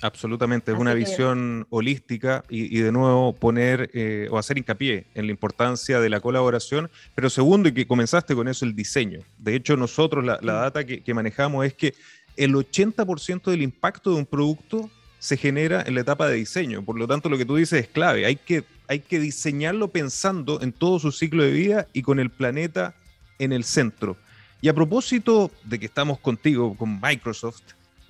Absolutamente, 0.00 0.70
es 0.70 0.78
una 0.78 0.94
visión 0.94 1.66
holística 1.70 2.44
y, 2.48 2.78
de 2.78 2.92
nuevo 2.92 3.32
poner 3.32 3.90
eh, 3.94 4.28
o 4.30 4.38
hacer 4.38 4.56
hincapié 4.56 5.06
en 5.14 5.26
la 5.26 5.32
importancia 5.32 5.98
de 5.98 6.08
la 6.08 6.20
colaboración, 6.20 6.88
pero 7.16 7.28
segundo, 7.28 7.68
y 7.68 7.72
que 7.72 7.86
comenzaste 7.86 8.36
con 8.36 8.46
eso, 8.46 8.64
el 8.64 8.76
diseño. 8.76 9.20
De 9.38 9.56
hecho, 9.56 9.76
nosotros 9.76 10.24
la, 10.24 10.38
data 10.40 10.86
que, 10.86 11.14
manejamos 11.14 11.66
es 11.66 11.74
que 11.74 11.94
el 12.36 12.54
80% 12.54 13.50
del 13.50 13.62
impacto 13.62 14.10
de 14.10 14.18
un 14.18 14.26
producto 14.26 14.88
se 15.18 15.36
genera 15.36 15.82
en 15.84 15.96
la 15.96 16.02
etapa 16.02 16.28
de 16.28 16.36
diseño. 16.36 16.84
Por 16.84 16.96
lo 16.96 17.08
tanto, 17.08 17.28
lo 17.28 17.36
que 17.36 17.44
tú 17.44 17.56
dices 17.56 17.82
es 17.82 17.88
clave. 17.88 18.24
Hay 18.24 18.36
que, 18.36 18.62
hay 18.86 19.00
que 19.00 19.18
diseñarlo 19.18 19.88
pensando 19.88 20.60
en 20.62 20.72
todo 20.72 21.00
su 21.00 21.10
ciclo 21.10 21.42
de 21.42 21.50
vida 21.50 21.88
y 21.92 22.02
con 22.02 22.20
el 22.20 22.30
planeta 22.30 22.94
en 23.40 23.52
el 23.52 23.64
centro. 23.64 24.16
Y 24.60 24.68
a 24.68 24.74
propósito 24.74 25.50
de 25.64 25.78
que 25.78 25.86
estamos 25.86 26.18
contigo, 26.18 26.76
con 26.76 27.00
Microsoft, 27.00 27.62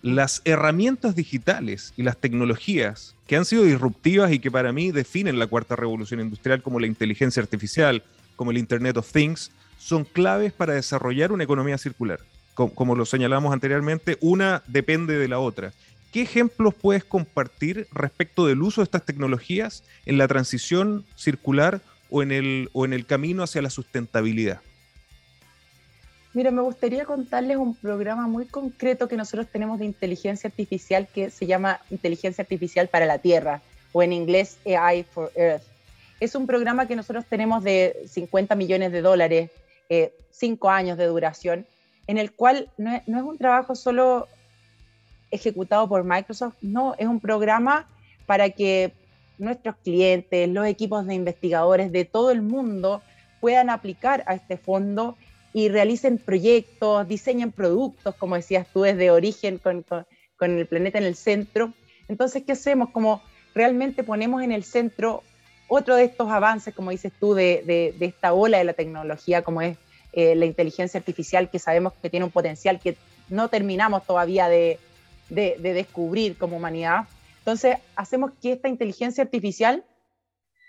las 0.02 0.40
herramientas 0.44 1.14
digitales 1.14 1.92
y 1.96 2.02
las 2.02 2.16
tecnologías 2.16 3.14
que 3.26 3.36
han 3.36 3.44
sido 3.44 3.64
disruptivas 3.64 4.32
y 4.32 4.38
que 4.38 4.50
para 4.50 4.72
mí 4.72 4.90
definen 4.90 5.38
la 5.38 5.46
cuarta 5.46 5.76
revolución 5.76 6.20
industrial 6.20 6.62
como 6.62 6.80
la 6.80 6.86
inteligencia 6.86 7.42
artificial, 7.42 8.02
como 8.36 8.50
el 8.50 8.58
Internet 8.58 8.96
of 8.96 9.12
Things, 9.12 9.50
son 9.78 10.04
claves 10.04 10.52
para 10.52 10.74
desarrollar 10.74 11.32
una 11.32 11.44
economía 11.44 11.78
circular. 11.78 12.20
Como, 12.54 12.96
lo 12.96 13.04
señalamos 13.04 13.52
anteriormente, 13.52 14.18
una 14.20 14.64
depende 14.66 15.16
de 15.16 15.28
la 15.28 15.38
otra. 15.38 15.72
¿Qué 16.12 16.22
ejemplos 16.22 16.74
puedes 16.74 17.04
compartir 17.04 17.86
respecto 17.92 18.46
del 18.46 18.62
uso 18.62 18.80
de 18.80 18.86
estas 18.86 19.04
tecnologías 19.04 19.84
en 20.06 20.18
la 20.18 20.26
transición 20.26 21.04
circular 21.14 21.80
o 22.10 22.22
en 22.22 22.32
el, 22.32 23.06
camino 23.06 23.44
hacia 23.44 23.62
la 23.62 23.70
sustentabilidad? 23.70 24.60
Mira, 26.34 26.50
me 26.50 26.60
gustaría 26.60 27.04
contarles 27.04 27.56
un 27.56 27.74
programa 27.74 28.28
muy 28.28 28.46
concreto 28.46 29.08
que 29.08 29.16
nosotros 29.16 29.46
tenemos 29.50 29.78
de 29.78 29.86
inteligencia 29.86 30.48
artificial 30.48 31.08
que 31.12 31.30
se 31.30 31.46
llama 31.46 31.80
Inteligencia 31.90 32.42
Artificial 32.42 32.88
para 32.88 33.06
la 33.06 33.18
Tierra, 33.18 33.62
o 33.92 34.02
en 34.02 34.12
inglés 34.12 34.58
AI 34.66 35.04
for 35.04 35.32
Earth. 35.34 35.62
Es 36.20 36.34
un 36.34 36.46
programa 36.46 36.86
que 36.86 36.96
nosotros 36.96 37.24
tenemos 37.24 37.64
de 37.64 38.04
50 38.08 38.54
millones 38.56 38.92
de 38.92 39.00
dólares, 39.00 39.50
eh, 39.88 40.12
cinco 40.30 40.68
años 40.68 40.98
de 40.98 41.06
duración, 41.06 41.66
en 42.06 42.18
el 42.18 42.32
cual 42.32 42.68
no 42.76 42.94
es, 42.94 43.08
no 43.08 43.18
es 43.18 43.24
un 43.24 43.38
trabajo 43.38 43.74
solo 43.74 44.28
ejecutado 45.30 45.88
por 45.88 46.04
Microsoft, 46.04 46.56
no, 46.60 46.94
es 46.98 47.06
un 47.06 47.20
programa 47.20 47.86
para 48.26 48.50
que 48.50 48.92
nuestros 49.38 49.76
clientes, 49.76 50.48
los 50.48 50.66
equipos 50.66 51.06
de 51.06 51.14
investigadores 51.14 51.90
de 51.92 52.04
todo 52.04 52.30
el 52.30 52.42
mundo 52.42 53.02
puedan 53.40 53.70
aplicar 53.70 54.24
a 54.26 54.34
este 54.34 54.56
fondo 54.56 55.16
y 55.58 55.68
realicen 55.68 56.18
proyectos, 56.18 57.08
diseñen 57.08 57.50
productos, 57.50 58.14
como 58.14 58.36
decías 58.36 58.64
tú, 58.72 58.82
desde 58.82 59.10
origen 59.10 59.58
con, 59.58 59.82
con, 59.82 60.56
el 60.56 60.66
planeta 60.66 60.98
en 60.98 61.04
el 61.04 61.16
centro. 61.16 61.72
Entonces, 62.06 62.44
¿qué 62.44 62.52
hacemos? 62.52 62.90
Como 62.90 63.20
realmente 63.56 64.04
ponemos 64.04 64.40
en 64.44 64.52
el 64.52 64.62
centro 64.62 65.24
otro 65.66 65.96
de 65.96 66.04
estos 66.04 66.30
avances, 66.30 66.72
como 66.72 66.92
dices 66.92 67.12
tú, 67.18 67.34
de, 67.34 67.64
de, 67.98 68.06
esta 68.06 68.34
ola 68.34 68.58
de 68.58 68.64
la 68.64 68.72
tecnología, 68.72 69.42
como 69.42 69.60
es 69.60 69.76
eh, 70.12 70.36
la 70.36 70.46
inteligencia 70.46 70.98
artificial, 70.98 71.50
que 71.50 71.58
sabemos 71.58 71.92
que 72.00 72.08
tiene 72.08 72.24
un 72.24 72.30
potencial 72.30 72.78
que 72.78 72.96
no 73.28 73.48
terminamos 73.48 74.06
todavía 74.06 74.48
de, 74.48 74.78
de, 75.28 75.58
descubrir 75.58 76.38
como 76.38 76.56
humanidad. 76.56 77.08
Entonces, 77.40 77.78
hacemos 77.96 78.30
que 78.40 78.52
esta 78.52 78.68
inteligencia 78.68 79.24
artificial 79.24 79.84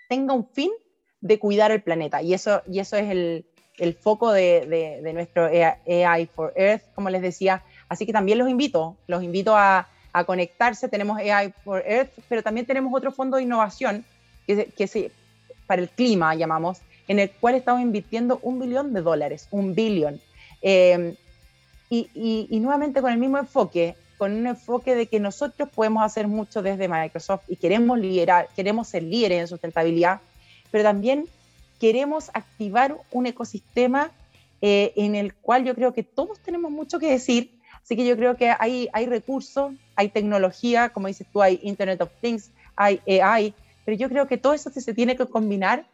tenga 0.08 0.34
un 0.34 0.48
fin 0.48 0.72
de 1.20 1.38
cuidar 1.38 1.70
el 1.70 1.82
planeta. 1.82 2.22
Y 2.22 2.34
eso, 2.34 2.62
y 2.68 2.80
eso 2.80 2.96
es 2.96 3.08
el, 3.10 3.46
el 3.80 3.94
foco 3.94 4.30
de, 4.30 5.00
de, 5.02 5.12
nuestro 5.12 5.46
AI 5.46 6.26
for 6.26 6.52
Earth, 6.54 6.82
como 6.94 7.10
les 7.10 7.22
decía. 7.22 7.62
Así 7.88 8.06
que 8.06 8.12
también 8.12 8.38
los 8.38 8.48
invito, 8.48 8.96
los 9.06 9.22
invito 9.22 9.56
a, 9.56 9.88
a 10.12 10.24
conectarse. 10.24 10.88
Tenemos 10.88 11.18
AI 11.18 11.52
for 11.64 11.82
Earth, 11.86 12.10
pero 12.28 12.42
también 12.42 12.66
tenemos 12.66 12.92
otro 12.94 13.10
fondo 13.10 13.38
de 13.38 13.44
innovación 13.44 14.04
que, 14.46 14.66
que 14.66 14.86
se, 14.86 15.10
para 15.66 15.82
el 15.82 15.88
clima, 15.88 16.34
llamamos, 16.34 16.82
en 17.08 17.18
el 17.18 17.30
cual 17.30 17.54
estamos 17.54 17.80
invirtiendo 17.80 18.38
un 18.42 18.60
billón 18.60 18.92
de 18.92 19.00
dólares, 19.00 19.48
un 19.50 19.74
billón. 19.74 20.20
Eh, 20.62 21.16
y, 21.88 22.46
y, 22.48 22.60
nuevamente 22.60 23.00
con 23.00 23.10
el 23.10 23.18
mismo 23.18 23.38
enfoque, 23.38 23.96
con 24.16 24.32
un 24.32 24.46
enfoque 24.46 24.94
de 24.94 25.06
que 25.06 25.18
nosotros 25.18 25.68
podemos 25.74 26.04
hacer 26.04 26.28
mucho 26.28 26.62
desde 26.62 26.86
Microsoft 26.86 27.42
y 27.48 27.56
queremos 27.56 27.98
liderar, 27.98 28.48
queremos 28.54 28.86
ser 28.86 29.02
líderes 29.02 29.40
en 29.40 29.48
sustentabilidad, 29.48 30.20
pero 30.70 30.84
también 30.84 31.26
queremos 31.80 32.30
activar 32.34 32.96
un 33.10 33.26
ecosistema 33.26 34.12
eh, 34.60 34.92
en 34.96 35.14
el 35.14 35.34
cual 35.34 35.64
yo 35.64 35.74
creo 35.74 35.92
que 35.92 36.02
todos 36.02 36.38
tenemos 36.40 36.70
mucho 36.70 36.98
que 36.98 37.10
decir. 37.10 37.58
Así 37.82 37.96
que 37.96 38.06
yo 38.06 38.16
creo 38.16 38.36
que 38.36 38.54
hay, 38.56 38.88
hay 38.92 39.06
recursos, 39.06 39.72
hay 39.96 40.10
tecnología, 40.10 40.90
como 40.90 41.08
dices 41.08 41.26
tú, 41.32 41.42
hay 41.42 41.58
Internet 41.62 42.02
of 42.02 42.10
Things, 42.20 42.50
hay 42.76 43.00
AI, 43.20 43.54
pero 43.84 43.96
yo 43.96 44.08
creo 44.08 44.28
que 44.28 44.36
todo 44.36 44.52
eso 44.52 44.70
se 44.70 44.94
tiene 44.94 45.16
que 45.16 45.26
combinar 45.26 45.86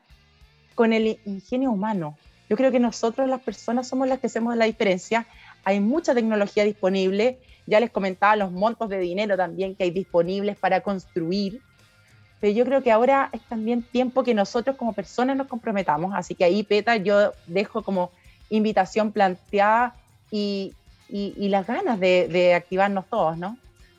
con 0.75 0.93
el 0.93 1.19
ingenio 1.25 1.71
humano. 1.71 2.19
Yo 2.51 2.57
creo 2.57 2.71
que 2.71 2.81
nosotros 2.81 3.29
las 3.29 3.41
personas 3.41 3.89
somos 3.89 4.09
las 4.09 4.19
que 4.19 4.27
hacemos 4.27 4.57
la 4.57 4.67
diferencia. 4.67 5.27
Hay 5.65 5.81
mucha 5.81 6.15
tecnología 6.15 6.65
disponible. 6.65 7.39
Ya 7.67 7.81
les 7.81 7.91
comentaba 7.91 8.37
los 8.37 8.53
montos 8.53 8.89
de 8.89 8.99
dinero 8.99 9.37
también 9.37 9.75
que 9.75 9.85
hay 9.85 9.91
disponibles 9.91 10.57
para 10.57 10.81
construir. 10.81 11.61
Pero 12.41 12.53
yo 12.53 12.65
creo 12.65 12.83
que 12.83 12.93
ahora 12.93 13.31
es 13.33 13.41
también 13.43 13.83
tiempo 13.83 14.23
que 14.23 14.35
nosotros 14.35 14.77
como 14.77 14.93
personas 14.93 15.37
nos 15.37 15.47
comprometamos. 15.47 16.15
Así 16.15 16.35
que 16.35 16.45
ahí, 16.45 16.63
Peta, 16.63 16.97
yo 16.97 17.33
dejo 17.47 17.83
como 17.83 18.11
invitación 18.51 19.13
planteada 19.13 19.95
y, 20.31 20.75
las 21.09 21.67
ganas 21.67 22.01
de, 22.01 22.29
de 22.29 22.55
activarnos 22.55 23.07
todos, 23.09 23.39
¿no? 23.39 23.57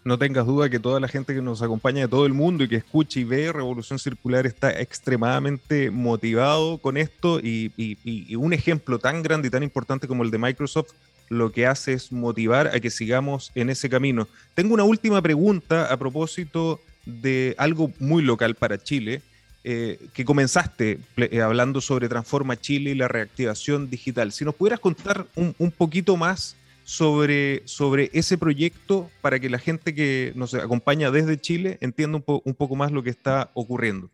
no 0.07 0.17
tengas 0.17 0.45
duda 0.45 0.69
que 0.69 0.79
toda 0.79 1.01
la 1.01 1.09
gente 1.09 1.35
que 1.35 1.41
nos 1.41 1.61
acompaña 1.61 2.03
de 2.03 2.07
todo 2.07 2.25
el 2.25 2.33
mundo 2.33 2.63
y 2.63 2.69
que 2.69 2.77
escucha 2.77 3.19
y 3.19 3.25
ve 3.25 3.51
Revolución 3.51 3.99
Circular 3.99 4.47
está 4.47 4.71
extremadamente 4.71 5.91
motivado 5.91 6.77
con 6.77 6.95
esto 6.95 7.41
y, 7.43 8.35
un 8.37 8.53
ejemplo 8.53 8.99
tan 8.99 9.21
grande 9.21 9.49
y 9.49 9.51
tan 9.51 9.63
importante 9.63 10.07
como 10.07 10.23
el 10.23 10.31
de 10.31 10.37
Microsoft 10.37 10.93
lo 11.27 11.51
que 11.51 11.67
hace 11.67 11.91
es 11.91 12.13
motivar 12.13 12.67
a 12.67 12.79
que 12.79 12.89
sigamos 12.89 13.51
en 13.53 13.69
ese 13.69 13.89
camino. 13.89 14.29
Tengo 14.55 14.73
una 14.73 14.85
última 14.85 15.21
pregunta 15.21 15.91
a 15.91 15.97
propósito 15.97 16.79
de 17.07 17.55
algo 17.57 17.91
muy 17.99 18.21
local 18.21 18.55
para 18.55 18.77
Chile, 18.77 19.21
eh, 19.63 19.99
que 20.13 20.25
comenzaste 20.25 20.99
eh, 21.17 21.41
hablando 21.41 21.81
sobre 21.81 22.07
Transforma 22.07 22.59
Chile 22.59 22.91
y 22.91 22.95
la 22.95 23.07
reactivación 23.07 23.89
digital. 23.89 24.31
Si 24.31 24.45
nos 24.45 24.55
pudieras 24.55 24.79
contar 24.79 25.25
un, 25.35 25.55
un 25.57 25.71
poquito 25.71 26.15
más 26.15 26.55
sobre, 26.83 27.63
sobre 27.65 28.09
ese 28.13 28.37
proyecto 28.37 29.09
para 29.21 29.39
que 29.39 29.49
la 29.49 29.59
gente 29.59 29.93
que 29.93 30.31
nos 30.35 30.53
acompaña 30.53 31.11
desde 31.11 31.37
Chile 31.37 31.77
entienda 31.81 32.17
un, 32.25 32.41
un 32.43 32.53
poco 32.53 32.75
más 32.75 32.91
lo 32.91 33.03
que 33.03 33.09
está 33.09 33.51
ocurriendo. 33.53 34.09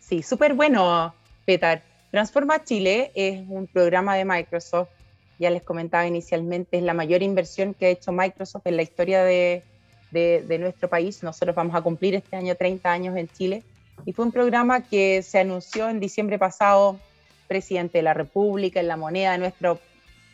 Sí, 0.00 0.22
súper 0.22 0.54
bueno, 0.54 1.14
Petar. 1.44 1.82
Transforma 2.10 2.64
Chile 2.64 3.12
es 3.14 3.44
un 3.48 3.66
programa 3.66 4.16
de 4.16 4.24
Microsoft, 4.24 4.88
ya 5.38 5.50
les 5.50 5.62
comentaba 5.62 6.06
inicialmente, 6.06 6.78
es 6.78 6.82
la 6.82 6.94
mayor 6.94 7.22
inversión 7.22 7.74
que 7.74 7.86
ha 7.86 7.90
hecho 7.90 8.12
Microsoft 8.12 8.66
en 8.66 8.76
la 8.76 8.82
historia 8.82 9.24
de, 9.24 9.62
de, 10.14 10.58
nuestro 10.58 10.88
país. 10.88 11.22
Nosotros 11.22 11.54
vamos 11.54 11.74
a 11.74 11.82
cumplir 11.82 12.14
este 12.14 12.36
año 12.36 12.54
30 12.54 12.90
años 12.90 13.16
en 13.16 13.28
Chile 13.28 13.62
y 14.06 14.12
fue 14.12 14.24
un 14.24 14.32
programa 14.32 14.82
que 14.82 15.22
se 15.22 15.40
anunció 15.40 15.88
en 15.88 16.00
diciembre 16.00 16.38
pasado, 16.38 16.98
presidente 17.48 17.98
de 17.98 18.02
la 18.02 18.14
República, 18.14 18.80
en 18.80 18.88
la 18.88 18.96
moneda 18.96 19.36
nuestro 19.38 19.78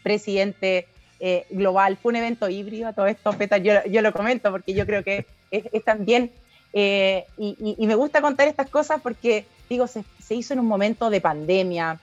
presidente 0.02 0.86
eh, 1.18 1.46
global. 1.50 1.96
Fue 1.96 2.10
un 2.10 2.16
evento 2.16 2.48
híbrido, 2.48 2.92
todo 2.92 3.06
esto, 3.06 3.32
Peta, 3.32 3.58
yo, 3.58 3.84
yo 3.90 4.02
lo 4.02 4.12
comento 4.12 4.50
porque 4.50 4.74
yo 4.74 4.86
creo 4.86 5.02
que 5.02 5.26
es, 5.50 5.84
también, 5.84 6.30
eh, 6.72 7.26
y, 7.36 7.86
me 7.86 7.94
gusta 7.94 8.20
contar 8.20 8.48
estas 8.48 8.70
cosas 8.70 9.00
porque, 9.02 9.46
digo, 9.68 9.86
se, 9.86 10.04
hizo 10.30 10.52
en 10.52 10.60
un 10.60 10.66
momento 10.66 11.10
de 11.10 11.20
pandemia, 11.20 12.00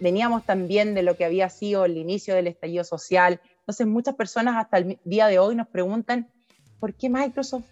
veníamos 0.00 0.46
también 0.46 0.94
de 0.94 1.02
lo 1.02 1.16
que 1.16 1.26
había 1.26 1.50
sido 1.50 1.84
el 1.84 1.98
inicio 1.98 2.34
del 2.34 2.46
estallido 2.46 2.84
social, 2.84 3.40
entonces 3.60 3.86
muchas 3.86 4.14
personas 4.14 4.56
hasta 4.56 4.78
el 4.78 4.98
día 5.04 5.26
de 5.26 5.38
hoy 5.38 5.54
nos 5.54 5.68
preguntan, 5.68 6.26
¿por 6.80 6.94
qué 6.94 7.08
Microsoft 7.08 7.66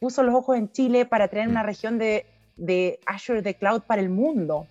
puso 0.00 0.22
los 0.22 0.34
ojos 0.34 0.56
en 0.56 0.70
Chile 0.70 1.06
para 1.06 1.28
tener 1.28 1.48
una 1.48 1.62
región 1.62 1.98
de, 1.98 2.26
de 2.56 3.00
Azure 3.06 3.42
de 3.42 3.54
Cloud 3.54 3.82
para 3.82 4.00
el 4.00 4.08
mundo? 4.08 4.66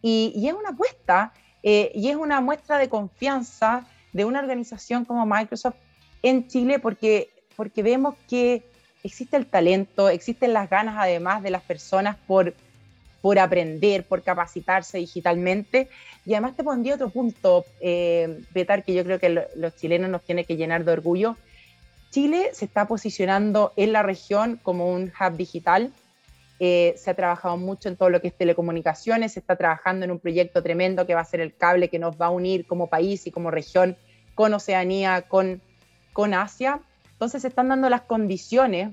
Y, 0.00 0.32
y 0.34 0.48
es 0.48 0.54
una 0.54 0.70
apuesta 0.70 1.32
eh, 1.62 1.92
y 1.94 2.08
es 2.08 2.16
una 2.16 2.40
muestra 2.40 2.78
de 2.78 2.88
confianza 2.88 3.86
de 4.12 4.24
una 4.24 4.40
organización 4.40 5.04
como 5.04 5.24
Microsoft 5.26 5.76
en 6.22 6.48
Chile 6.48 6.78
porque, 6.78 7.30
porque 7.56 7.82
vemos 7.82 8.14
que 8.28 8.64
existe 9.02 9.36
el 9.36 9.46
talento, 9.46 10.08
existen 10.08 10.52
las 10.52 10.68
ganas 10.68 10.96
además 10.98 11.42
de 11.42 11.50
las 11.50 11.62
personas 11.62 12.16
por, 12.26 12.54
por 13.20 13.38
aprender, 13.38 14.04
por 14.04 14.22
capacitarse 14.22 14.98
digitalmente. 14.98 15.88
Y 16.24 16.34
además 16.34 16.56
te 16.56 16.64
pondría 16.64 16.94
otro 16.94 17.10
punto, 17.10 17.64
eh, 17.80 18.42
Betar, 18.52 18.84
que 18.84 18.94
yo 18.94 19.04
creo 19.04 19.18
que 19.18 19.46
los 19.56 19.76
chilenos 19.76 20.10
nos 20.10 20.22
tiene 20.22 20.44
que 20.44 20.56
llenar 20.56 20.84
de 20.84 20.92
orgullo. 20.92 21.36
Chile 22.12 22.50
se 22.52 22.66
está 22.66 22.86
posicionando 22.86 23.72
en 23.74 23.92
la 23.92 24.04
región 24.04 24.60
como 24.62 24.92
un 24.92 25.12
hub 25.18 25.36
digital 25.36 25.92
eh, 26.64 26.94
se 26.96 27.10
ha 27.10 27.14
trabajado 27.14 27.56
mucho 27.56 27.88
en 27.88 27.96
todo 27.96 28.08
lo 28.08 28.20
que 28.20 28.28
es 28.28 28.38
telecomunicaciones, 28.38 29.32
se 29.32 29.40
está 29.40 29.56
trabajando 29.56 30.04
en 30.04 30.12
un 30.12 30.20
proyecto 30.20 30.62
tremendo 30.62 31.04
que 31.08 31.14
va 31.16 31.20
a 31.20 31.24
ser 31.24 31.40
el 31.40 31.56
cable 31.56 31.88
que 31.88 31.98
nos 31.98 32.20
va 32.20 32.26
a 32.26 32.30
unir 32.30 32.68
como 32.68 32.86
país 32.86 33.26
y 33.26 33.32
como 33.32 33.50
región 33.50 33.96
con 34.36 34.54
Oceanía, 34.54 35.22
con, 35.22 35.60
con 36.12 36.34
Asia. 36.34 36.80
Entonces 37.14 37.42
se 37.42 37.48
están 37.48 37.66
dando 37.66 37.88
las 37.90 38.02
condiciones 38.02 38.90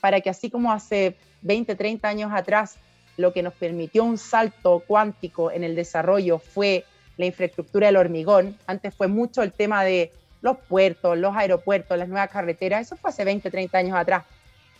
para 0.00 0.20
que 0.20 0.30
así 0.30 0.50
como 0.50 0.70
hace 0.70 1.16
20, 1.42 1.74
30 1.74 2.06
años 2.06 2.30
atrás, 2.32 2.76
lo 3.16 3.32
que 3.32 3.42
nos 3.42 3.54
permitió 3.54 4.04
un 4.04 4.16
salto 4.16 4.84
cuántico 4.86 5.50
en 5.50 5.64
el 5.64 5.74
desarrollo 5.74 6.38
fue 6.38 6.84
la 7.16 7.26
infraestructura 7.26 7.88
del 7.88 7.96
hormigón. 7.96 8.56
Antes 8.68 8.94
fue 8.94 9.08
mucho 9.08 9.42
el 9.42 9.52
tema 9.52 9.82
de 9.82 10.12
los 10.42 10.58
puertos, 10.58 11.18
los 11.18 11.36
aeropuertos, 11.36 11.98
las 11.98 12.08
nuevas 12.08 12.30
carreteras. 12.30 12.82
Eso 12.82 12.96
fue 12.96 13.10
hace 13.10 13.24
20, 13.24 13.50
30 13.50 13.78
años 13.78 13.96
atrás. 13.96 14.24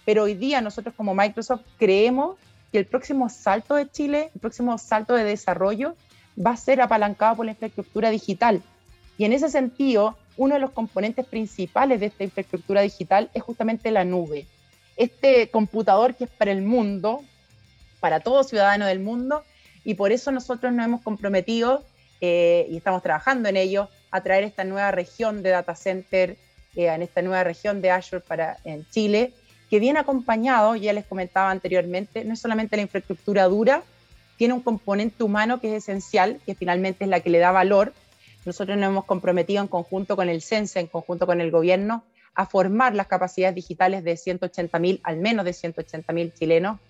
Pero 0.04 0.24
hoy 0.24 0.34
día 0.34 0.60
nosotros 0.60 0.94
como 0.96 1.14
Microsoft 1.14 1.62
creemos 1.78 2.36
que 2.72 2.78
el 2.78 2.86
próximo 2.86 3.28
salto 3.28 3.74
de 3.74 3.90
Chile, 3.90 4.30
el 4.34 4.40
próximo 4.40 4.78
salto 4.78 5.14
de 5.14 5.24
desarrollo, 5.24 5.94
va 6.34 6.52
a 6.52 6.56
ser 6.56 6.80
apalancado 6.80 7.36
por 7.36 7.46
la 7.46 7.52
infraestructura 7.52 8.10
digital. 8.10 8.62
Y 9.18 9.24
en 9.24 9.32
ese 9.32 9.50
sentido, 9.50 10.16
uno 10.36 10.54
de 10.54 10.60
los 10.60 10.70
componentes 10.70 11.26
principales 11.26 12.00
de 12.00 12.06
esta 12.06 12.24
infraestructura 12.24 12.80
digital 12.80 13.30
es 13.34 13.42
justamente 13.42 13.90
la 13.90 14.04
nube. 14.04 14.46
Este 14.96 15.50
computador 15.50 16.14
que 16.14 16.24
es 16.24 16.30
para 16.30 16.52
el 16.52 16.62
mundo, 16.62 17.22
para 18.00 18.20
todo 18.20 18.44
ciudadano 18.44 18.86
del 18.86 19.00
mundo, 19.00 19.44
y 19.84 19.94
por 19.94 20.12
eso 20.12 20.30
nosotros 20.30 20.72
nos 20.72 20.86
hemos 20.86 21.02
comprometido 21.02 21.84
eh, 22.20 22.66
y 22.70 22.76
estamos 22.76 23.02
trabajando 23.02 23.48
en 23.48 23.56
ello 23.56 23.88
a 24.10 24.20
traer 24.22 24.44
esta 24.44 24.64
nueva 24.64 24.90
región 24.90 25.42
de 25.42 25.50
data 25.50 25.74
center, 25.74 26.36
eh, 26.76 26.86
en 26.86 27.02
esta 27.02 27.22
nueva 27.22 27.44
región 27.44 27.80
de 27.80 27.90
Azure 27.90 28.20
para, 28.20 28.58
en 28.64 28.86
Chile, 28.90 29.32
que 29.68 29.78
viene 29.78 29.98
acompañado, 29.98 30.76
ya 30.76 30.92
les 30.92 31.04
comentaba 31.04 31.50
anteriormente, 31.50 32.24
no 32.24 32.34
es 32.34 32.40
solamente 32.40 32.76
la 32.76 32.82
infraestructura 32.82 33.44
dura, 33.44 33.82
tiene 34.36 34.54
un 34.54 34.62
componente 34.62 35.22
humano 35.22 35.60
que 35.60 35.76
es 35.76 35.84
esencial, 35.84 36.40
que 36.46 36.54
finalmente 36.54 37.04
es 37.04 37.10
la 37.10 37.20
que 37.20 37.30
le 37.30 37.38
da 37.38 37.52
valor. 37.52 37.92
Nosotros 38.46 38.78
nos 38.78 38.88
hemos 38.88 39.04
comprometido 39.04 39.60
en 39.60 39.68
conjunto 39.68 40.16
con 40.16 40.28
el 40.28 40.40
CENSE, 40.40 40.80
en 40.80 40.86
conjunto 40.86 41.26
con 41.26 41.40
el 41.40 41.50
gobierno, 41.50 42.04
a 42.34 42.46
formar 42.46 42.94
las 42.94 43.06
capacidades 43.06 43.54
digitales 43.54 44.02
de 44.02 44.14
180.000, 44.14 45.00
al 45.02 45.18
menos 45.18 45.44
de 45.44 45.50
180.000 45.50 46.32
chilenos. 46.32 46.80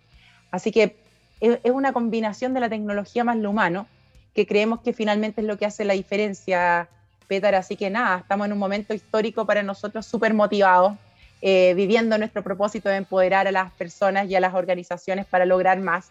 Así 0.51 0.71
que 0.71 0.97
es 1.41 1.73
una 1.73 1.93
combinación 1.93 2.55
de 2.55 2.61
la 2.61 2.69
tecnología 2.69 3.25
más 3.25 3.37
lo 3.37 3.51
humano, 3.51 3.87
que 4.35 4.47
creemos 4.47 4.81
que 4.83 4.93
finalmente 4.93 5.41
es 5.41 5.47
lo 5.47 5.59
que 5.59 5.67
hace 5.67 5.85
la 5.85 5.95
diferencia, 5.95 6.89
Así 7.31 7.77
que 7.77 7.91
nada, 7.91 8.19
estamos 8.19 8.47
en 8.47 8.53
un 8.53 8.59
momento 8.59 8.93
histórico 8.93 9.47
para 9.47 9.63
nosotros 9.63 10.05
súper 10.05 10.35
motivados 10.35 10.95
eh, 11.43 11.75
viviendo 11.75 12.19
nuestro 12.19 12.43
propósito 12.43 12.89
de 12.89 12.97
empoderar 12.97 13.47
a 13.47 13.53
las 13.53 13.73
personas 13.73 14.29
y 14.29 14.35
a 14.35 14.41
las 14.41 14.53
organizaciones 14.53 15.27
para 15.27 15.47
lograr 15.47 15.79
más. 15.79 16.11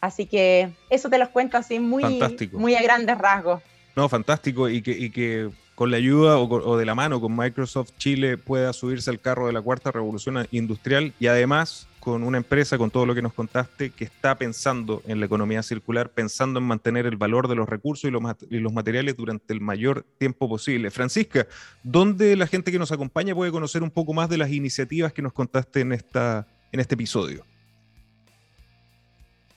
Así 0.00 0.26
que 0.26 0.70
eso 0.90 1.08
te 1.08 1.18
los 1.18 1.30
cuento 1.30 1.56
así 1.56 1.78
muy, 1.78 2.20
muy 2.52 2.74
a 2.74 2.82
grandes 2.82 3.16
rasgos. 3.16 3.62
No, 3.96 4.08
fantástico 4.08 4.68
y 4.68 4.82
que, 4.82 4.92
y 4.92 5.10
que 5.10 5.50
con 5.74 5.90
la 5.90 5.96
ayuda 5.96 6.38
o, 6.38 6.48
o, 6.48 6.76
de 6.76 6.84
la 6.84 6.94
mano 6.94 7.20
con 7.20 7.34
Microsoft 7.34 7.92
Chile 7.98 8.36
pueda 8.36 8.72
subirse 8.72 9.10
al 9.10 9.20
carro 9.20 9.46
de 9.46 9.52
la 9.54 9.62
cuarta 9.62 9.90
revolución 9.90 10.46
industrial 10.52 11.14
y 11.18 11.26
además 11.26 11.88
con 12.00 12.24
una 12.24 12.38
empresa, 12.38 12.78
con 12.78 12.90
todo 12.90 13.04
lo 13.04 13.14
que 13.14 13.20
nos 13.20 13.34
contaste, 13.34 13.90
que 13.90 14.04
está 14.04 14.34
pensando 14.36 15.02
en 15.06 15.20
la 15.20 15.26
economía 15.26 15.62
circular, 15.62 16.08
pensando 16.08 16.58
en 16.58 16.64
mantener 16.64 17.06
el 17.06 17.16
valor 17.16 17.46
de 17.46 17.54
los 17.54 17.68
recursos 17.68 18.04
y 18.04 18.10
los, 18.58 18.72
materiales 18.72 19.16
durante 19.16 19.52
el 19.52 19.60
mayor 19.60 20.04
tiempo 20.18 20.48
posible. 20.48 20.90
Francisca, 20.90 21.46
¿dónde 21.82 22.34
la 22.36 22.46
gente 22.46 22.72
que 22.72 22.78
nos 22.78 22.90
acompaña 22.90 23.34
puede 23.34 23.52
conocer 23.52 23.82
un 23.82 23.90
poco 23.90 24.14
más 24.14 24.30
de 24.30 24.38
las 24.38 24.50
iniciativas 24.50 25.12
que 25.12 25.20
nos 25.20 25.34
contaste 25.34 25.80
en, 25.80 25.92
esta, 25.92 26.46
en 26.72 26.80
este 26.80 26.94
episodio? 26.94 27.44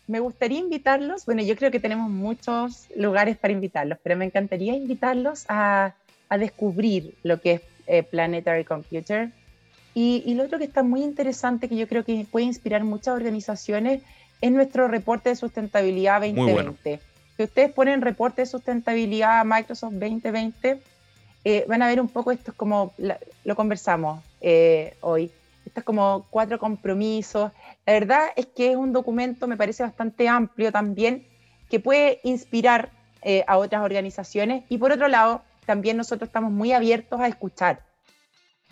Me 0.06 0.20
gustaría 0.20 0.60
invitarlos, 0.60 1.26
bueno, 1.26 1.42
yo 1.44 1.56
creo 1.56 1.72
que 1.72 1.80
tenemos 1.80 2.12
muchos 2.12 2.88
lugares 2.98 3.38
para 3.38 3.54
invitarlos, 3.54 3.98
pero 4.04 4.18
me 4.18 4.26
encantaría 4.26 4.76
invitarlos 4.76 5.46
a, 5.48 5.96
a 6.28 6.38
descubrir 6.38 7.16
lo 7.24 7.40
que 7.40 7.54
es 7.54 7.62
eh, 7.88 8.04
Planetary 8.04 8.66
Computer 8.66 9.32
y, 9.96 10.34
lo 10.34 10.44
otro 10.44 10.58
que 10.58 10.64
está 10.64 10.82
muy 10.82 11.04
interesante, 11.04 11.70
que 11.70 11.76
yo 11.76 11.88
creo 11.88 12.04
que 12.04 12.26
puede 12.30 12.46
inspirar 12.46 12.84
muchas 12.84 13.16
organizaciones, 13.16 14.02
es 14.42 14.52
nuestro 14.52 14.88
reporte 14.88 15.30
de 15.30 15.36
sustentabilidad 15.36 16.22
2020. 16.22 17.00
Si 17.38 17.44
ustedes 17.44 17.72
ponen 17.72 18.02
reporte 18.02 18.42
de 18.42 18.46
sustentabilidad 18.46 19.46
Microsoft 19.46 19.94
2020, 19.94 20.80
eh, 21.46 21.66
van 21.68 21.82
a 21.82 21.88
ver 21.88 22.02
un 22.02 22.08
poco 22.08 22.32
esto, 22.32 22.54
como 22.56 22.94
lo 23.44 23.56
conversamos 23.56 24.24
eh, 24.42 24.96
hoy, 25.02 25.32
estos 25.66 25.84
como 25.84 26.26
cuatro 26.30 26.60
compromisos. 26.60 27.52
La 27.86 27.94
verdad 27.94 28.28
es 28.36 28.48
que 28.48 28.72
es 28.72 28.78
un 28.78 28.94
documento, 28.94 29.48
me 29.48 29.58
parece 29.58 29.84
bastante 29.84 30.28
amplio 30.28 30.72
también, 30.72 31.26
que 31.70 31.80
puede 31.80 32.20
inspirar 32.24 32.92
eh, 33.22 33.44
a 33.48 33.58
otras 33.58 33.82
organizaciones 33.84 34.64
y 34.70 34.78
por 34.78 34.92
otro 34.92 35.08
lado, 35.08 35.42
también 35.66 35.98
nosotros 35.98 36.28
estamos 36.28 36.52
muy 36.52 36.74
abiertos 36.74 37.20
a 37.22 37.28
escuchar. 37.28 37.82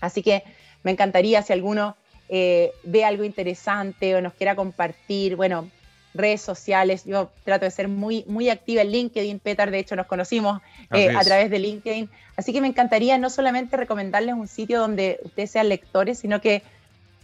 Así 0.01 0.21
que 0.21 0.43
me 0.83 0.91
encantaría 0.91 1.41
si 1.41 1.53
alguno 1.53 1.95
eh, 2.29 2.71
ve 2.83 3.03
algo 3.03 3.23
interesante 3.23 4.15
o 4.15 4.21
nos 4.21 4.33
quiera 4.33 4.55
compartir, 4.55 5.35
bueno, 5.35 5.69
redes 6.13 6.41
sociales. 6.41 7.03
Yo 7.05 7.29
trato 7.43 7.65
de 7.65 7.71
ser 7.71 7.87
muy, 7.87 8.23
muy 8.27 8.49
activa 8.49 8.81
en 8.81 8.91
LinkedIn. 8.91 9.39
Petar, 9.39 9.71
de 9.71 9.79
hecho, 9.79 9.95
nos 9.95 10.07
conocimos 10.07 10.61
eh, 10.93 11.09
a 11.15 11.23
través 11.23 11.49
de 11.49 11.59
LinkedIn. 11.59 12.09
Así 12.35 12.53
que 12.53 12.61
me 12.61 12.67
encantaría 12.67 13.17
no 13.17 13.29
solamente 13.29 13.77
recomendarles 13.77 14.35
un 14.35 14.47
sitio 14.47 14.79
donde 14.79 15.19
ustedes 15.23 15.51
sean 15.51 15.69
lectores, 15.69 16.19
sino 16.19 16.41
que 16.41 16.61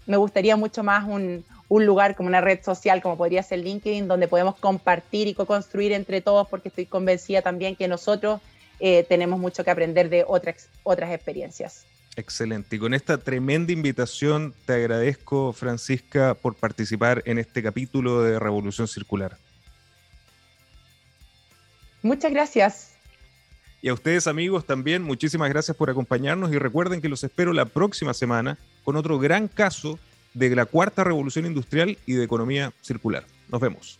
me 0.05 0.17
gustaría 0.17 0.55
mucho 0.55 0.83
más 0.83 1.05
un, 1.05 1.43
lugar 1.69 2.15
como 2.15 2.27
una 2.27 2.41
red 2.41 2.63
social, 2.63 3.01
como 3.01 3.17
podría 3.17 3.43
ser 3.43 3.59
LinkedIn, 3.59 4.07
donde 4.07 4.27
podemos 4.27 4.55
compartir 4.55 5.27
y 5.27 5.33
co-construir 5.33 5.91
entre 5.91 6.21
todos, 6.21 6.47
porque 6.47 6.69
estoy 6.69 6.85
convencida 6.85 7.41
también 7.41 7.75
que 7.75 7.87
nosotros 7.89 8.39
eh, 8.79 9.05
tenemos 9.09 9.39
mucho 9.39 9.63
que 9.65 9.71
aprender 9.71 10.09
de 10.09 10.23
otras, 10.25 10.69
otras 10.83 11.11
experiencias. 11.11 11.85
Excelente. 12.17 12.75
Y 12.75 12.79
con 12.79 12.95
esta 12.95 13.19
tremenda 13.19 13.71
invitación 13.71 14.55
te 14.65 14.73
agradezco, 14.73 15.53
Francisca, 15.53 16.33
por 16.33 16.55
participar 16.55 17.21
en 17.25 17.37
este 17.37 17.61
capítulo 17.61 18.23
de 18.23 18.39
Revolución 18.39 18.87
Circular. 18.87 19.37
Muchas 22.01 22.31
gracias. 22.31 22.93
Y 23.83 23.89
a 23.89 23.93
ustedes 23.93 24.25
amigos 24.25 24.65
también, 24.65 25.03
muchísimas 25.03 25.49
gracias 25.49 25.77
por 25.77 25.91
acompañarnos 25.91 26.51
y 26.51 26.57
recuerden 26.57 27.01
que 27.01 27.09
los 27.09 27.23
espero 27.23 27.53
la 27.53 27.65
próxima 27.65 28.15
semana 28.15 28.57
con 28.83 28.95
otro 28.95 29.19
gran 29.19 29.47
caso 29.47 29.99
de 30.33 30.55
la 30.55 30.65
cuarta 30.65 31.03
revolución 31.03 31.45
industrial 31.45 31.99
y 32.07 32.13
de 32.13 32.23
economía 32.23 32.73
circular. 32.81 33.25
Nos 33.47 33.61
vemos. 33.61 33.99